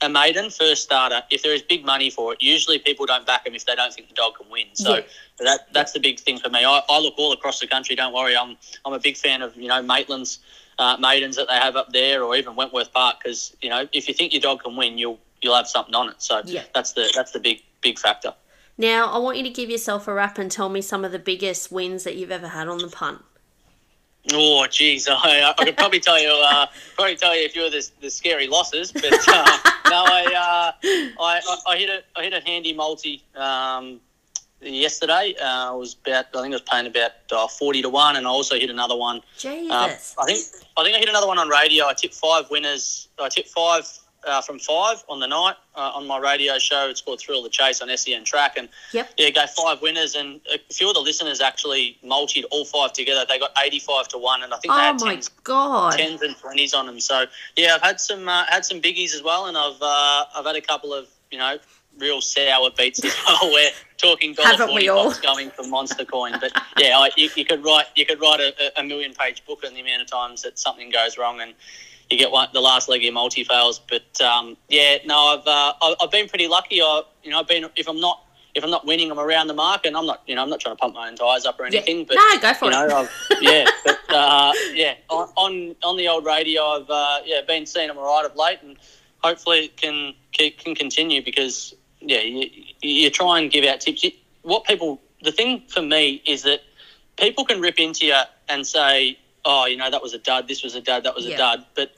a 0.00 0.08
maiden 0.08 0.50
first 0.50 0.84
starter, 0.84 1.22
if 1.30 1.42
there 1.42 1.52
is 1.52 1.62
big 1.62 1.84
money 1.84 2.08
for 2.08 2.32
it, 2.32 2.42
usually 2.42 2.78
people 2.78 3.04
don't 3.04 3.26
back 3.26 3.44
them 3.44 3.54
if 3.54 3.66
they 3.66 3.74
don't 3.74 3.92
think 3.92 4.08
the 4.08 4.14
dog 4.14 4.36
can 4.36 4.48
win. 4.50 4.66
So 4.72 4.94
yeah. 4.94 5.00
that 5.40 5.72
that's 5.72 5.92
the 5.92 6.00
big 6.00 6.20
thing 6.20 6.38
for 6.38 6.48
me. 6.48 6.64
I, 6.64 6.80
I 6.88 6.98
look 7.00 7.14
all 7.18 7.32
across 7.32 7.60
the 7.60 7.66
country. 7.66 7.94
Don't 7.96 8.14
worry, 8.14 8.36
I'm 8.36 8.56
I'm 8.84 8.92
a 8.92 9.00
big 9.00 9.16
fan 9.16 9.42
of 9.42 9.54
you 9.56 9.68
know 9.68 9.82
Maitland's 9.82 10.38
uh, 10.78 10.96
maidens 10.98 11.36
that 11.36 11.48
they 11.48 11.54
have 11.54 11.76
up 11.76 11.92
there, 11.92 12.22
or 12.22 12.36
even 12.36 12.54
Wentworth 12.54 12.92
Park, 12.92 13.16
because 13.22 13.56
you 13.60 13.70
know 13.70 13.88
if 13.92 14.08
you 14.08 14.14
think 14.14 14.32
your 14.32 14.40
dog 14.40 14.62
can 14.62 14.76
win, 14.76 14.98
you'll 14.98 15.18
you'll 15.42 15.56
have 15.56 15.68
something 15.68 15.94
on 15.94 16.08
it. 16.08 16.22
So 16.22 16.42
yeah. 16.44 16.64
that's 16.74 16.92
the 16.92 17.10
that's 17.14 17.32
the 17.32 17.40
big 17.40 17.62
big 17.80 17.98
factor. 17.98 18.34
Now 18.76 19.10
I 19.10 19.18
want 19.18 19.36
you 19.38 19.44
to 19.44 19.50
give 19.50 19.70
yourself 19.70 20.06
a 20.06 20.14
wrap 20.14 20.38
and 20.38 20.50
tell 20.50 20.68
me 20.68 20.80
some 20.80 21.04
of 21.04 21.12
the 21.12 21.18
biggest 21.18 21.72
wins 21.72 22.04
that 22.04 22.16
you've 22.16 22.30
ever 22.30 22.48
had 22.48 22.68
on 22.68 22.78
the 22.78 22.88
punt. 22.88 23.22
Oh, 24.32 24.66
geez, 24.66 25.08
I, 25.10 25.54
I 25.56 25.64
could 25.64 25.76
probably 25.76 26.00
tell 26.00 26.20
you, 26.20 26.30
uh, 26.30 26.66
probably 26.94 27.16
tell 27.16 27.36
you 27.38 27.46
a 27.46 27.48
few 27.48 27.66
of 27.66 27.72
the, 27.72 27.90
the 28.00 28.10
scary 28.10 28.46
losses, 28.46 28.92
but 28.92 29.04
uh, 29.04 29.08
no, 29.86 30.04
I, 30.06 30.72
uh, 30.84 30.88
I, 31.20 31.40
I 31.66 31.76
hit 31.76 31.88
a, 31.88 32.02
I 32.18 32.24
hit 32.24 32.34
a 32.34 32.40
handy 32.40 32.72
multi 32.72 33.22
um, 33.36 34.00
yesterday. 34.60 35.34
Uh, 35.40 35.74
was 35.76 35.94
about 35.94 36.26
I 36.34 36.42
think 36.42 36.52
I 36.52 36.56
was 36.56 36.62
paying 36.62 36.86
about 36.86 37.12
uh, 37.30 37.48
forty 37.48 37.82
to 37.82 37.88
one, 37.88 38.16
and 38.16 38.26
I 38.26 38.30
also 38.30 38.56
hit 38.56 38.70
another 38.70 38.96
one. 38.96 39.20
Jesus. 39.38 39.70
Uh, 39.70 40.22
I 40.22 40.26
think 40.26 40.44
I 40.76 40.84
think 40.84 40.96
I 40.96 40.98
hit 40.98 41.08
another 41.08 41.26
one 41.26 41.38
on 41.38 41.48
radio. 41.48 41.86
I 41.86 41.94
tipped 41.94 42.14
five 42.14 42.50
winners. 42.50 43.08
I 43.18 43.28
tipped 43.28 43.48
five 43.48 43.84
uh, 44.26 44.40
from 44.40 44.58
five 44.58 45.02
on 45.08 45.20
the 45.20 45.26
night 45.26 45.54
uh, 45.74 45.92
on 45.94 46.06
my 46.06 46.18
radio 46.18 46.58
show. 46.58 46.88
It's 46.88 47.00
called 47.00 47.20
Thrill 47.20 47.42
the 47.42 47.48
Chase 47.48 47.80
on 47.80 47.96
SEN 47.96 48.24
Track, 48.24 48.56
and 48.56 48.68
yep. 48.92 49.10
yeah, 49.16 49.30
go 49.30 49.46
five 49.46 49.80
winners, 49.80 50.14
and 50.14 50.40
a 50.52 50.58
few 50.72 50.88
of 50.88 50.94
the 50.94 51.00
listeners 51.00 51.40
actually 51.40 51.98
multied 52.02 52.44
all 52.50 52.64
five 52.64 52.92
together. 52.92 53.24
They 53.28 53.38
got 53.38 53.52
eighty-five 53.64 54.08
to 54.08 54.18
one, 54.18 54.42
and 54.42 54.52
I 54.52 54.58
think 54.58 54.74
they 54.74 54.80
oh 54.80 54.82
had 54.82 55.00
my 55.00 55.14
tens, 55.14 55.28
god, 55.44 55.92
tens 55.96 56.22
and 56.22 56.36
twenties 56.36 56.74
on 56.74 56.86
them. 56.86 57.00
So 57.00 57.26
yeah, 57.56 57.76
I've 57.76 57.82
had 57.82 58.00
some 58.00 58.28
uh, 58.28 58.44
had 58.48 58.64
some 58.64 58.80
biggies 58.80 59.14
as 59.14 59.22
well, 59.22 59.46
and 59.46 59.56
I've 59.56 59.80
uh, 59.80 60.24
I've 60.36 60.46
had 60.46 60.56
a 60.56 60.62
couple 60.62 60.92
of 60.92 61.06
you 61.30 61.38
know 61.38 61.58
real 61.98 62.20
sour 62.20 62.70
beats 62.76 63.04
as 63.04 63.14
well. 63.26 63.38
We're 63.52 63.70
talking 63.96 64.34
dollar 64.34 64.66
forty 64.66 64.88
bucks 64.88 65.20
going 65.20 65.50
for 65.50 65.64
Monster 65.64 66.04
Coin, 66.04 66.32
but 66.40 66.52
yeah, 66.78 66.98
I, 66.98 67.10
you, 67.16 67.28
you 67.36 67.44
could 67.44 67.64
write 67.64 67.86
you 67.96 68.06
could 68.06 68.20
write 68.20 68.40
a, 68.40 68.80
a 68.80 68.82
million 68.84 69.12
page 69.14 69.44
book 69.46 69.62
on 69.66 69.74
the 69.74 69.80
amount 69.80 70.02
of 70.02 70.08
times 70.10 70.42
that 70.42 70.58
something 70.58 70.90
goes 70.90 71.18
wrong 71.18 71.40
and 71.40 71.54
you 72.10 72.16
get 72.16 72.30
one 72.30 72.48
the 72.52 72.60
last 72.60 72.88
leg 72.88 73.00
of 73.00 73.04
your 73.04 73.12
multi 73.12 73.44
fails. 73.44 73.78
But 73.78 74.20
um, 74.20 74.56
yeah, 74.68 74.98
no, 75.04 75.16
I've 75.38 75.46
uh, 75.46 75.94
I've 76.00 76.10
been 76.10 76.28
pretty 76.28 76.48
lucky. 76.48 76.80
I 76.80 77.02
you 77.22 77.30
know 77.30 77.40
I've 77.40 77.48
been 77.48 77.66
if 77.76 77.88
I'm 77.88 78.00
not 78.00 78.24
if 78.54 78.64
I'm 78.64 78.70
not 78.70 78.86
winning, 78.86 79.10
I'm 79.10 79.18
around 79.20 79.46
the 79.46 79.54
mark, 79.54 79.84
and 79.84 79.96
I'm 79.96 80.06
not 80.06 80.22
you 80.26 80.34
know 80.34 80.42
I'm 80.42 80.48
not 80.50 80.60
trying 80.60 80.74
to 80.76 80.80
pump 80.80 80.94
my 80.94 81.08
own 81.08 81.16
tires 81.16 81.44
up 81.44 81.60
or 81.60 81.64
Yeah. 81.64 81.78
anything. 81.80 82.04
But 82.06 82.14
no, 82.16 82.38
go 82.40 82.54
for 82.54 82.64
you 82.66 82.70
it. 82.70 82.88
know, 82.88 82.96
I've, 82.96 83.10
yeah, 83.42 83.64
but 83.84 83.98
uh, 84.14 84.52
yeah, 84.72 84.94
on, 85.10 85.76
on 85.82 85.96
the 85.96 86.08
old 86.08 86.24
radio, 86.24 86.62
I've 86.62 86.88
uh, 86.90 87.18
yeah 87.24 87.40
been 87.46 87.66
seeing 87.66 87.88
them 87.88 87.98
all 87.98 88.04
right 88.06 88.24
of 88.24 88.34
late, 88.36 88.58
and 88.62 88.76
hopefully 89.22 89.66
it 89.66 89.76
can 89.76 90.14
can 90.32 90.50
can 90.52 90.74
continue 90.74 91.22
because 91.22 91.74
yeah, 92.00 92.20
you, 92.20 92.50
you 92.82 93.10
try 93.10 93.40
and 93.40 93.50
give 93.50 93.64
out 93.64 93.80
tips. 93.80 94.04
What 94.42 94.64
people, 94.64 95.00
the 95.22 95.32
thing 95.32 95.62
for 95.68 95.82
me 95.82 96.22
is 96.26 96.42
that 96.42 96.60
people 97.16 97.44
can 97.44 97.60
rip 97.60 97.78
into 97.78 98.06
you 98.06 98.20
and 98.48 98.66
say, 98.66 99.18
oh, 99.44 99.66
you 99.66 99.76
know, 99.76 99.90
that 99.90 100.02
was 100.02 100.14
a 100.14 100.18
dud, 100.18 100.48
this 100.48 100.62
was 100.62 100.74
a 100.74 100.80
dud, 100.80 101.04
that 101.04 101.14
was 101.14 101.26
Yeah. 101.26 101.34
a 101.34 101.38
dud, 101.38 101.66
but 101.74 101.90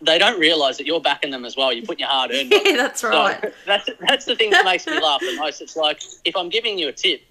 they 0.00 0.18
don't 0.18 0.38
realise 0.40 0.78
that 0.78 0.86
you're 0.86 1.00
backing 1.00 1.30
them 1.30 1.44
as 1.44 1.56
well. 1.56 1.72
You're 1.72 1.86
putting 1.86 2.00
your 2.00 2.08
hard 2.08 2.32
earned. 2.32 2.50
yeah, 2.64 2.76
that's 2.76 3.04
right. 3.04 3.40
So 3.40 3.52
that's 3.66 3.90
that's 4.00 4.24
the 4.24 4.34
thing 4.36 4.50
that 4.50 4.64
makes 4.64 4.86
me 4.86 5.00
laugh 5.00 5.20
the 5.20 5.36
most. 5.36 5.60
It's 5.60 5.76
like 5.76 6.02
if 6.24 6.34
I'm 6.36 6.48
giving 6.48 6.78
you 6.78 6.88
a 6.88 6.92
tip, 6.92 7.22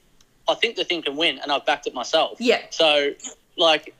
I 0.47 0.55
think 0.55 0.75
the 0.77 0.85
thing 0.85 1.01
can 1.01 1.17
win, 1.17 1.37
and 1.39 1.51
I've 1.51 1.65
backed 1.65 1.87
it 1.87 1.93
myself. 1.93 2.37
Yeah. 2.39 2.61
So 2.69 3.11
like 3.57 3.93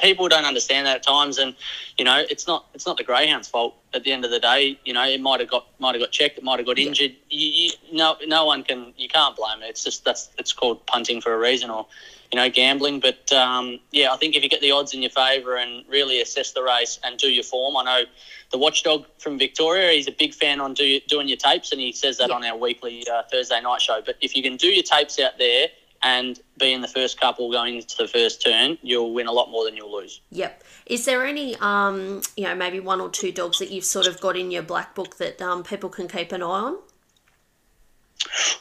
people 0.00 0.28
don't 0.28 0.44
understand 0.44 0.86
that 0.86 0.96
at 0.96 1.02
times, 1.02 1.38
and 1.38 1.54
you 1.98 2.04
know 2.04 2.24
it's 2.30 2.46
not 2.46 2.66
it's 2.74 2.86
not 2.86 2.96
the 2.96 3.04
greyhound's 3.04 3.48
fault 3.48 3.74
at 3.94 4.04
the 4.04 4.12
end 4.12 4.24
of 4.24 4.30
the 4.30 4.40
day. 4.40 4.78
You 4.84 4.94
know 4.94 5.04
it 5.04 5.20
might 5.20 5.40
have 5.40 5.50
got 5.50 5.66
might 5.78 5.94
have 5.94 6.02
got 6.02 6.10
checked, 6.10 6.38
it 6.38 6.44
might 6.44 6.58
have 6.58 6.66
got 6.66 6.78
injured. 6.78 7.14
You, 7.30 7.48
you, 7.50 7.70
no 7.92 8.16
no 8.26 8.44
one 8.44 8.62
can 8.62 8.92
you 8.96 9.08
can't 9.08 9.36
blame 9.36 9.62
it. 9.62 9.66
It's 9.70 9.84
just 9.84 10.04
that's 10.04 10.30
it's 10.38 10.52
called 10.52 10.84
punting 10.86 11.20
for 11.20 11.32
a 11.34 11.38
reason, 11.38 11.70
or 11.70 11.86
you 12.32 12.38
know 12.38 12.48
gambling. 12.50 13.00
But 13.00 13.32
um, 13.32 13.78
yeah, 13.90 14.12
I 14.12 14.16
think 14.16 14.36
if 14.36 14.42
you 14.42 14.48
get 14.48 14.60
the 14.60 14.72
odds 14.72 14.94
in 14.94 15.02
your 15.02 15.10
favour 15.10 15.56
and 15.56 15.84
really 15.88 16.20
assess 16.20 16.52
the 16.52 16.62
race 16.62 16.98
and 17.04 17.18
do 17.18 17.28
your 17.30 17.44
form, 17.44 17.76
I 17.76 17.84
know 17.84 18.02
the 18.50 18.58
watchdog 18.58 19.04
from 19.18 19.38
Victoria. 19.38 19.92
He's 19.92 20.08
a 20.08 20.12
big 20.12 20.34
fan 20.34 20.60
on 20.60 20.74
do, 20.74 21.00
doing 21.00 21.28
your 21.28 21.36
tapes, 21.36 21.72
and 21.72 21.80
he 21.80 21.92
says 21.92 22.18
that 22.18 22.30
Yeah. 22.30 22.36
on 22.36 22.44
our 22.44 22.56
weekly 22.56 23.06
uh, 23.08 23.22
Thursday 23.30 23.60
night 23.60 23.82
show. 23.82 24.00
But 24.04 24.16
if 24.20 24.34
you 24.36 24.42
can 24.42 24.56
do 24.56 24.68
your 24.68 24.82
tapes 24.82 25.18
out 25.20 25.36
there 25.38 25.68
and 26.02 26.40
be 26.58 26.72
in 26.72 26.80
the 26.80 26.88
first 26.88 27.20
couple 27.20 27.50
going 27.50 27.76
into 27.76 27.96
the 27.96 28.08
first 28.08 28.42
turn, 28.42 28.78
you'll 28.82 29.12
win 29.12 29.26
a 29.26 29.32
lot 29.32 29.50
more 29.50 29.64
than 29.64 29.76
you'll 29.76 29.92
lose. 29.92 30.20
Yep. 30.30 30.62
Is 30.86 31.04
there 31.04 31.26
any, 31.26 31.56
um, 31.56 32.22
you 32.36 32.44
know, 32.44 32.54
maybe 32.54 32.80
one 32.80 33.00
or 33.00 33.10
two 33.10 33.32
dogs 33.32 33.58
that 33.58 33.70
you've 33.70 33.84
sort 33.84 34.06
of 34.06 34.20
got 34.20 34.36
in 34.36 34.50
your 34.50 34.62
black 34.62 34.94
book 34.94 35.16
that 35.18 35.42
um, 35.42 35.62
people 35.62 35.90
can 35.90 36.08
keep 36.08 36.32
an 36.32 36.42
eye 36.42 36.46
on? 36.46 36.78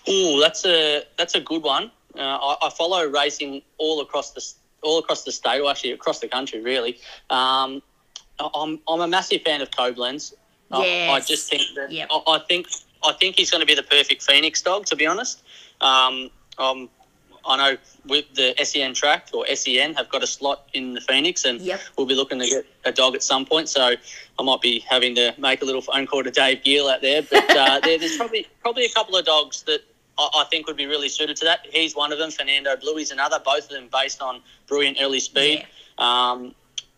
Oh, 0.08 0.40
that's 0.40 0.66
a 0.66 1.04
that's 1.18 1.36
a 1.36 1.42
good 1.42 1.64
one. 1.64 1.92
Uh, 2.16 2.22
I, 2.22 2.58
I 2.64 2.70
follow 2.70 3.06
racing 3.08 3.62
all 3.78 4.02
across 4.02 4.32
the 4.32 4.44
all 4.82 5.00
across 5.00 5.24
the 5.24 5.32
state, 5.32 5.60
or 5.62 5.70
actually 5.70 5.92
across 5.92 6.20
the 6.20 6.28
country, 6.28 6.62
really. 6.62 7.00
Um, 7.30 7.82
I'm 8.40 8.80
I'm 8.88 9.02
a 9.02 9.08
massive 9.08 9.42
fan 9.42 9.62
of 9.62 9.72
Koblenz. 9.72 10.34
I, 10.72 11.10
I 11.12 11.20
just 11.22 11.50
think 11.50 11.64
that 11.76 11.92
Yep. 11.92 12.10
I, 12.12 12.22
I 12.28 12.40
think 12.48 12.68
I 13.04 13.14
think 13.14 13.36
he's 13.36 13.52
going 13.52 13.62
to 13.62 13.66
be 13.68 13.76
the 13.76 13.84
perfect 13.84 14.24
Phoenix 14.24 14.62
dog. 14.62 14.86
To 14.88 14.96
be 14.96 15.06
honest, 15.06 15.44
um, 15.82 16.30
um, 16.58 16.90
I 17.48 17.56
know 17.58 17.78
with 18.06 18.26
the 18.36 18.54
SEN 18.64 18.94
track 18.94 19.30
or 19.34 19.46
SEN 19.56 19.94
have 19.96 20.10
got 20.10 20.22
a 20.24 20.28
slot 20.28 20.68
in 20.74 20.94
the 20.94 21.02
Phoenix, 21.02 21.46
and 21.46 21.62
Yep. 21.62 21.80
we'll 21.98 22.08
be 22.08 22.16
looking 22.16 22.40
to 22.40 22.46
get 22.46 22.66
a 22.86 22.92
dog 22.92 23.16
at 23.16 23.24
some 23.24 23.46
point. 23.46 23.70
So 23.70 23.94
I 24.38 24.44
might 24.44 24.62
be 24.62 24.80
having 24.80 25.16
to 25.16 25.34
make 25.38 25.62
a 25.62 25.66
little 25.66 25.82
phone 25.82 26.06
call 26.08 26.24
to 26.24 26.32
Dave 26.32 26.64
Gill 26.64 26.90
out 26.90 27.02
there. 27.02 27.22
But 27.22 27.50
uh, 27.56 27.80
there, 27.84 27.98
there's 27.98 28.18
probably 28.18 28.48
probably 28.62 28.86
a 28.86 28.90
couple 28.90 29.16
of 29.16 29.26
dogs 29.26 29.64
that 29.64 29.82
I, 30.18 30.30
I 30.36 30.44
think 30.50 30.68
would 30.68 30.78
be 30.78 30.86
really 30.88 31.10
suited 31.10 31.38
to 31.38 31.46
that. 31.46 31.62
He's 31.72 31.96
one 31.96 32.12
of 32.12 32.20
them. 32.20 32.32
Fernando 32.32 32.76
Bluey's 32.76 33.12
another. 33.12 33.40
Both 33.44 33.66
of 33.66 33.70
them 33.70 33.88
based 33.92 34.22
on 34.22 34.42
brilliant 34.68 34.98
early 35.02 35.20
speed. 35.22 35.66
Um, 35.98 36.54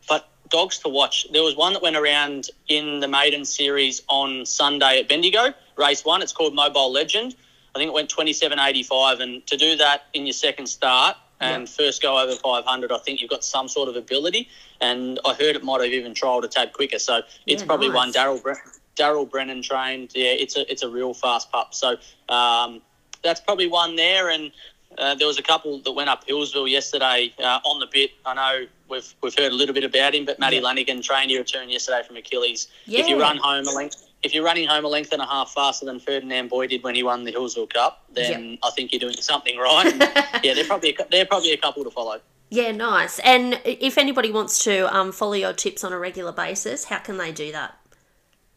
but 0.07 0.29
dogs 0.49 0.79
to 0.79 0.89
watch. 0.89 1.27
There 1.31 1.43
was 1.43 1.55
one 1.55 1.73
that 1.73 1.81
went 1.83 1.95
around 1.95 2.49
in 2.67 2.99
the 2.99 3.07
maiden 3.07 3.45
series 3.45 4.01
on 4.07 4.45
Sunday 4.45 4.99
at 4.99 5.07
Bendigo, 5.07 5.53
race 5.77 6.03
one. 6.03 6.21
It's 6.21 6.33
called 6.33 6.55
Mobile 6.55 6.91
Legend. 6.91 7.35
I 7.75 7.79
think 7.79 7.89
it 7.89 7.93
went 7.93 8.09
27.85. 8.09 9.19
And 9.21 9.45
to 9.47 9.57
do 9.57 9.75
that 9.77 10.03
in 10.13 10.25
your 10.25 10.33
second 10.33 10.67
start 10.67 11.15
and 11.41 11.69
first 11.69 12.01
go 12.01 12.19
over 12.21 12.33
500, 12.35 12.91
I 12.91 12.97
think 12.99 13.21
you've 13.21 13.29
got 13.29 13.43
some 13.45 13.67
sort 13.69 13.87
of 13.87 13.95
ability. 13.95 14.49
And 14.81 15.19
I 15.25 15.33
heard 15.33 15.55
it 15.55 15.63
might 15.63 15.81
have 15.81 15.91
even 15.93 16.13
trialled 16.13 16.43
a 16.43 16.47
tad 16.47 16.73
quicker. 16.73 16.99
So 16.99 17.21
it's 17.45 17.61
Yeah, 17.61 17.67
probably 17.67 17.87
nice. 17.89 17.95
one 17.95 18.11
Daryl 18.13 18.41
Bre- 18.41 18.53
Daryl 18.97 19.29
Brennan 19.29 19.61
trained. 19.61 20.11
Yeah, 20.15 20.31
it's 20.31 20.57
a 20.57 20.69
it's 20.71 20.83
a 20.83 20.89
real 20.89 21.13
fast 21.13 21.51
pup. 21.51 21.73
So 21.73 21.95
um, 22.27 22.81
that's 23.23 23.39
probably 23.39 23.67
one 23.67 23.95
there. 23.95 24.29
And 24.29 24.51
uh, 24.97 25.15
there 25.15 25.27
was 25.27 25.37
a 25.37 25.41
couple 25.43 25.79
that 25.83 25.91
went 25.91 26.09
up 26.09 26.27
Healesville 26.27 26.69
yesterday 26.69 27.33
uh, 27.39 27.59
on 27.63 27.79
the 27.79 27.87
bit. 27.91 28.11
I 28.25 28.33
know 28.33 28.65
we've 28.89 29.13
we've 29.21 29.37
heard 29.37 29.51
a 29.51 29.55
little 29.55 29.73
bit 29.73 29.83
about 29.85 30.13
him, 30.15 30.25
but 30.25 30.39
Matty 30.39 30.57
Yeah. 30.57 30.63
Lanigan 30.63 31.01
trained 31.01 31.31
your 31.31 31.39
return 31.41 31.69
yesterday 31.69 32.01
from 32.05 32.17
Achilles. 32.17 32.67
If 32.87 33.07
you 33.07 33.19
run 33.19 33.37
home 33.37 33.65
a 33.67 33.71
length, 33.71 34.08
if 34.21 34.33
you're 34.33 34.43
running 34.43 34.67
home 34.67 34.85
a 34.85 34.87
length 34.87 35.13
and 35.13 35.21
a 35.21 35.25
half 35.25 35.51
faster 35.51 35.85
than 35.85 35.99
Ferdinand 35.99 36.49
Boy 36.49 36.67
did 36.67 36.83
when 36.83 36.95
he 36.95 37.03
won 37.03 37.23
the 37.23 37.31
Healesville 37.31 37.71
Cup, 37.73 38.03
then 38.11 38.57
I 38.63 38.71
think 38.71 38.91
you're 38.91 38.99
doing 38.99 39.15
something 39.15 39.57
right. 39.57 39.93
Yeah, 40.43 40.53
they're 40.53 40.65
probably 40.65 40.95
a, 40.97 41.05
they're 41.09 41.25
probably 41.25 41.51
a 41.51 41.57
couple 41.57 41.83
to 41.83 41.91
follow. 41.91 42.21
Yeah, 42.49 42.71
nice. 42.71 43.19
And 43.19 43.59
if 43.63 43.97
anybody 43.97 44.31
wants 44.31 44.63
to 44.63 44.93
um, 44.95 45.11
follow 45.11 45.33
your 45.33 45.53
tips 45.53 45.83
on 45.83 45.93
a 45.93 45.99
regular 45.99 46.31
basis, 46.31 46.85
how 46.85 46.99
can 46.99 47.17
they 47.17 47.31
do 47.31 47.51
that? 47.51 47.77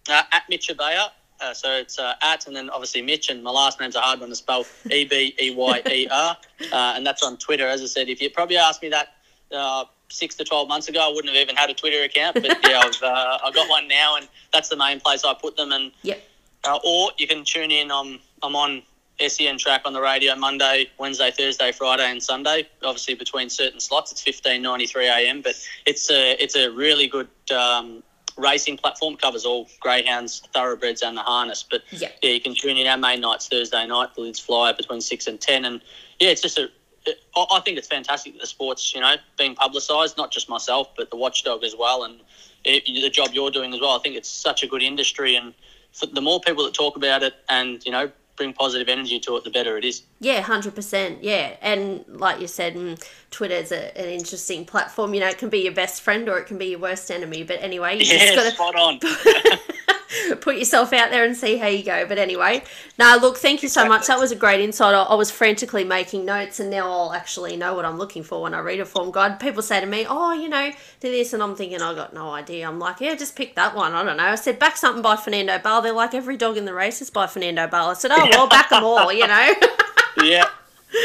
Uh, 0.08 0.22
at 0.32 0.44
Mitch 0.48 0.68
Ebeyer. 0.68 1.08
Uh, 1.40 1.52
so 1.52 1.72
it's 1.72 1.98
uh, 1.98 2.14
at 2.22 2.46
and 2.46 2.54
then 2.54 2.70
obviously 2.70 3.02
Mitch 3.02 3.28
and 3.28 3.42
my 3.42 3.50
last 3.50 3.80
name's 3.80 3.96
a 3.96 4.00
hard 4.00 4.20
one 4.20 4.28
to 4.28 4.36
spell 4.36 4.64
E 4.90 5.04
B 5.04 5.34
E 5.40 5.54
Y 5.54 5.82
E 5.90 6.08
R 6.08 6.36
uh, 6.72 6.92
and 6.96 7.04
that's 7.04 7.22
on 7.22 7.36
Twitter. 7.36 7.66
As 7.66 7.82
I 7.82 7.86
said, 7.86 8.08
if 8.08 8.22
you 8.22 8.30
probably 8.30 8.56
asked 8.56 8.80
me 8.80 8.88
that 8.90 9.16
uh, 9.52 9.84
six 10.08 10.34
to 10.36 10.44
twelve 10.44 10.68
months 10.68 10.88
ago, 10.88 11.00
I 11.00 11.08
wouldn't 11.12 11.34
have 11.34 11.40
even 11.42 11.56
had 11.56 11.70
a 11.70 11.74
Twitter 11.74 12.02
account. 12.04 12.34
But 12.42 12.58
yeah, 12.64 12.80
I've 12.80 13.02
uh, 13.02 13.38
I've 13.44 13.54
got 13.54 13.68
one 13.68 13.88
now, 13.88 14.16
and 14.16 14.28
that's 14.52 14.68
the 14.68 14.76
main 14.76 15.00
place 15.00 15.24
I 15.24 15.34
put 15.34 15.56
them. 15.56 15.72
And 15.72 15.92
Yep. 16.02 16.22
uh, 16.64 16.78
or 16.84 17.10
you 17.18 17.26
can 17.26 17.44
tune 17.44 17.70
in. 17.70 17.90
I'm 17.90 18.18
I'm 18.42 18.56
on 18.56 18.82
SEN 19.26 19.58
track 19.58 19.82
on 19.84 19.92
the 19.92 20.00
radio 20.00 20.34
Monday, 20.34 20.88
Wednesday, 20.98 21.30
Thursday, 21.30 21.70
Friday, 21.72 22.10
and 22.10 22.22
Sunday. 22.22 22.68
Obviously 22.82 23.14
between 23.14 23.48
certain 23.50 23.78
slots, 23.80 24.10
it's 24.12 24.22
fifteen 24.22 24.62
ninety 24.62 24.86
three 24.86 25.08
AM. 25.08 25.42
But 25.42 25.54
it's 25.86 26.10
a 26.10 26.32
it's 26.42 26.56
a 26.56 26.70
really 26.70 27.06
good 27.06 27.28
um, 27.54 28.02
racing 28.36 28.78
platform. 28.78 29.16
Covers 29.16 29.44
all 29.44 29.68
greyhounds, 29.80 30.40
thoroughbreds, 30.52 31.02
and 31.02 31.16
the 31.16 31.22
harness. 31.22 31.62
But 31.68 31.82
Yep. 31.90 32.16
yeah, 32.22 32.30
you 32.30 32.40
can 32.40 32.54
tune 32.54 32.76
in 32.76 32.86
our 32.86 32.96
main 32.98 33.20
nights 33.20 33.48
Thursday 33.48 33.86
night. 33.86 34.14
The 34.14 34.22
lids 34.22 34.40
fly 34.40 34.72
between 34.72 35.00
six 35.00 35.26
and 35.26 35.40
ten, 35.40 35.64
and 35.64 35.80
yeah, 36.20 36.30
it's 36.30 36.42
just 36.42 36.58
a. 36.58 36.68
I 37.36 37.46
I 37.52 37.60
think 37.60 37.78
it's 37.78 37.88
fantastic 37.88 38.32
that 38.34 38.40
the 38.40 38.46
sports, 38.46 38.94
you 38.94 39.00
know, 39.00 39.16
being 39.38 39.54
publicised. 39.54 40.16
Not 40.16 40.30
just 40.30 40.48
myself, 40.48 40.88
but 40.96 41.10
the 41.10 41.16
watchdog 41.16 41.64
as 41.64 41.74
well, 41.76 42.04
and 42.04 42.20
it, 42.64 42.84
the 42.86 43.10
job 43.10 43.30
you're 43.32 43.50
doing 43.50 43.72
as 43.74 43.80
well. 43.80 43.90
I 43.90 43.98
think 43.98 44.16
it's 44.16 44.28
such 44.28 44.62
a 44.62 44.66
good 44.66 44.82
industry, 44.82 45.36
and 45.36 45.54
the 46.12 46.20
more 46.20 46.40
people 46.40 46.64
that 46.64 46.74
talk 46.74 46.96
about 46.96 47.22
it, 47.22 47.34
and 47.48 47.84
you 47.84 47.92
know, 47.92 48.10
bring 48.36 48.52
positive 48.52 48.88
energy 48.88 49.20
to 49.20 49.36
it, 49.36 49.44
the 49.44 49.50
better 49.50 49.76
it 49.76 49.84
is. 49.84 50.02
Yeah, 50.20 50.40
hundred 50.40 50.74
percent. 50.74 51.22
Yeah, 51.22 51.56
and 51.60 52.04
like 52.08 52.40
you 52.40 52.46
said, 52.46 52.74
mm, 52.74 53.02
Twitter's 53.30 53.72
a, 53.72 53.96
an 53.98 54.08
interesting 54.08 54.64
platform. 54.64 55.14
You 55.14 55.20
know, 55.20 55.28
it 55.28 55.38
can 55.38 55.48
be 55.48 55.60
your 55.60 55.74
best 55.74 56.02
friend 56.02 56.28
or 56.28 56.38
it 56.38 56.46
can 56.46 56.58
be 56.58 56.66
your 56.66 56.80
worst 56.80 57.10
enemy. 57.10 57.42
But 57.42 57.62
anyway, 57.62 57.98
you 57.98 58.04
Yeah, 58.04 58.34
just 58.34 58.36
got 58.36 58.44
to. 58.44 58.50
spot 58.52 58.76
on. 58.76 59.00
put 60.40 60.56
yourself 60.56 60.92
out 60.92 61.10
there 61.10 61.24
and 61.24 61.36
see 61.36 61.56
how 61.56 61.66
you 61.66 61.84
go. 61.84 62.06
But 62.06 62.18
anyway, 62.18 62.62
now 62.98 63.18
look, 63.18 63.38
thank 63.38 63.62
you 63.62 63.68
so 63.68 63.86
much. 63.86 64.06
That 64.06 64.18
was 64.18 64.32
a 64.32 64.36
great 64.36 64.60
insight. 64.60 64.94
I, 64.94 65.02
I 65.02 65.14
was 65.14 65.30
frantically 65.30 65.84
making 65.84 66.24
notes, 66.24 66.60
and 66.60 66.70
now 66.70 66.90
I'll 66.90 67.12
actually 67.12 67.56
know 67.56 67.74
what 67.74 67.84
I'm 67.84 67.98
looking 67.98 68.22
for 68.22 68.42
when 68.42 68.54
I 68.54 68.60
read 68.60 68.80
a 68.80 68.84
form 68.84 69.10
guide. 69.10 69.40
People 69.40 69.62
say 69.62 69.80
to 69.80 69.86
me, 69.86 70.06
"Oh, 70.08 70.32
you 70.32 70.48
know, 70.48 70.70
do 71.00 71.10
this," 71.10 71.32
and 71.32 71.42
I'm 71.42 71.54
thinking, 71.56 71.82
I 71.82 71.94
got 71.94 72.14
no 72.14 72.30
idea. 72.30 72.68
I'm 72.68 72.78
like, 72.78 73.00
yeah, 73.00 73.14
just 73.14 73.36
pick 73.36 73.54
that 73.56 73.74
one. 73.74 73.92
I 73.92 74.02
don't 74.02 74.16
know. 74.16 74.24
I 74.24 74.34
said 74.34 74.58
back 74.58 74.76
something 74.76 75.02
by 75.02 75.16
Fernando 75.16 75.58
Bale. 75.58 75.82
They're 75.82 75.92
like 75.92 76.14
every 76.14 76.36
dog 76.36 76.56
in 76.56 76.64
the 76.64 76.74
race 76.74 77.00
is 77.00 77.10
by 77.10 77.26
Fernando 77.26 77.66
Bale. 77.66 77.86
I 77.86 77.94
said, 77.94 78.10
oh 78.12 78.28
well, 78.30 78.48
back 78.48 78.70
them 78.70 78.84
all. 78.84 79.12
You 79.12 79.26
know. 79.26 79.54
yeah. 80.22 80.44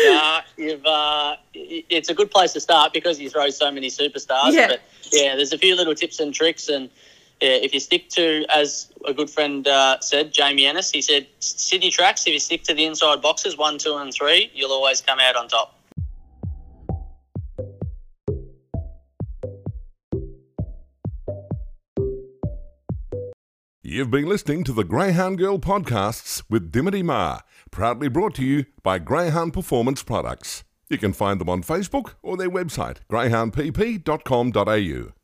Uh, 0.10 0.41
uh, 0.86 1.36
it's 1.54 2.10
a 2.10 2.13
good 2.13 2.30
place 2.30 2.52
to 2.52 2.60
start 2.60 2.91
because 2.91 3.20
you 3.20 3.30
throw 3.30 3.50
so 3.50 3.72
many 3.72 3.88
superstars. 3.88 4.52
Yeah. 4.52 4.67
But 4.67 4.82
yeah, 5.13 5.36
there's 5.36 5.54
a 5.54 5.58
few 5.58 5.78
little 5.78 5.96
tips 5.96 6.20
and 6.20 6.34
tricks, 6.34 6.67
and 6.67 6.89
if 7.45 7.73
you 7.73 7.80
stick 7.80 8.10
to, 8.10 8.45
as 8.50 8.91
a 9.06 9.13
good 9.13 9.30
friend 9.30 9.67
uh, 9.67 10.00
said, 10.00 10.34
Jamie 10.34 10.65
Ennis, 10.65 10.91
he 10.91 11.02
said, 11.02 11.28
city 11.39 11.89
tracks. 11.89 12.26
If 12.26 12.34
you 12.34 12.39
stick 12.39 12.63
to 12.63 12.73
the 12.73 12.86
inside 12.86 13.21
boxes, 13.21 13.58
one, 13.58 13.78
two, 13.78 13.95
and 13.95 14.13
three, 14.13 14.52
you'll 14.54 14.71
always 14.71 15.02
come 15.02 15.19
out 15.19 15.36
on 15.36 15.47
top. 15.47 15.73
You've 23.89 24.12
been 24.12 24.28
listening 24.28 24.65
to 24.65 24.73
the 24.73 24.84
Greyhound 24.84 25.38
Girl 25.38 25.58
podcasts 25.58 26.43
with 26.50 26.73
Dimity 26.73 27.02
Ma, 27.02 27.39
proudly 27.71 28.10
brought 28.10 28.36
to 28.36 28.43
you 28.43 28.65
by 28.84 29.00
Greyhound 29.00 29.54
Performance 29.54 30.04
Products. 30.04 30.65
You 30.89 30.97
can 30.97 31.13
find 31.13 31.39
them 31.39 31.50
on 31.50 31.63
Facebook 31.63 32.15
or 32.21 32.36
their 32.36 32.50
website, 32.50 32.97
greyhoundpp.com.au. 33.10 35.16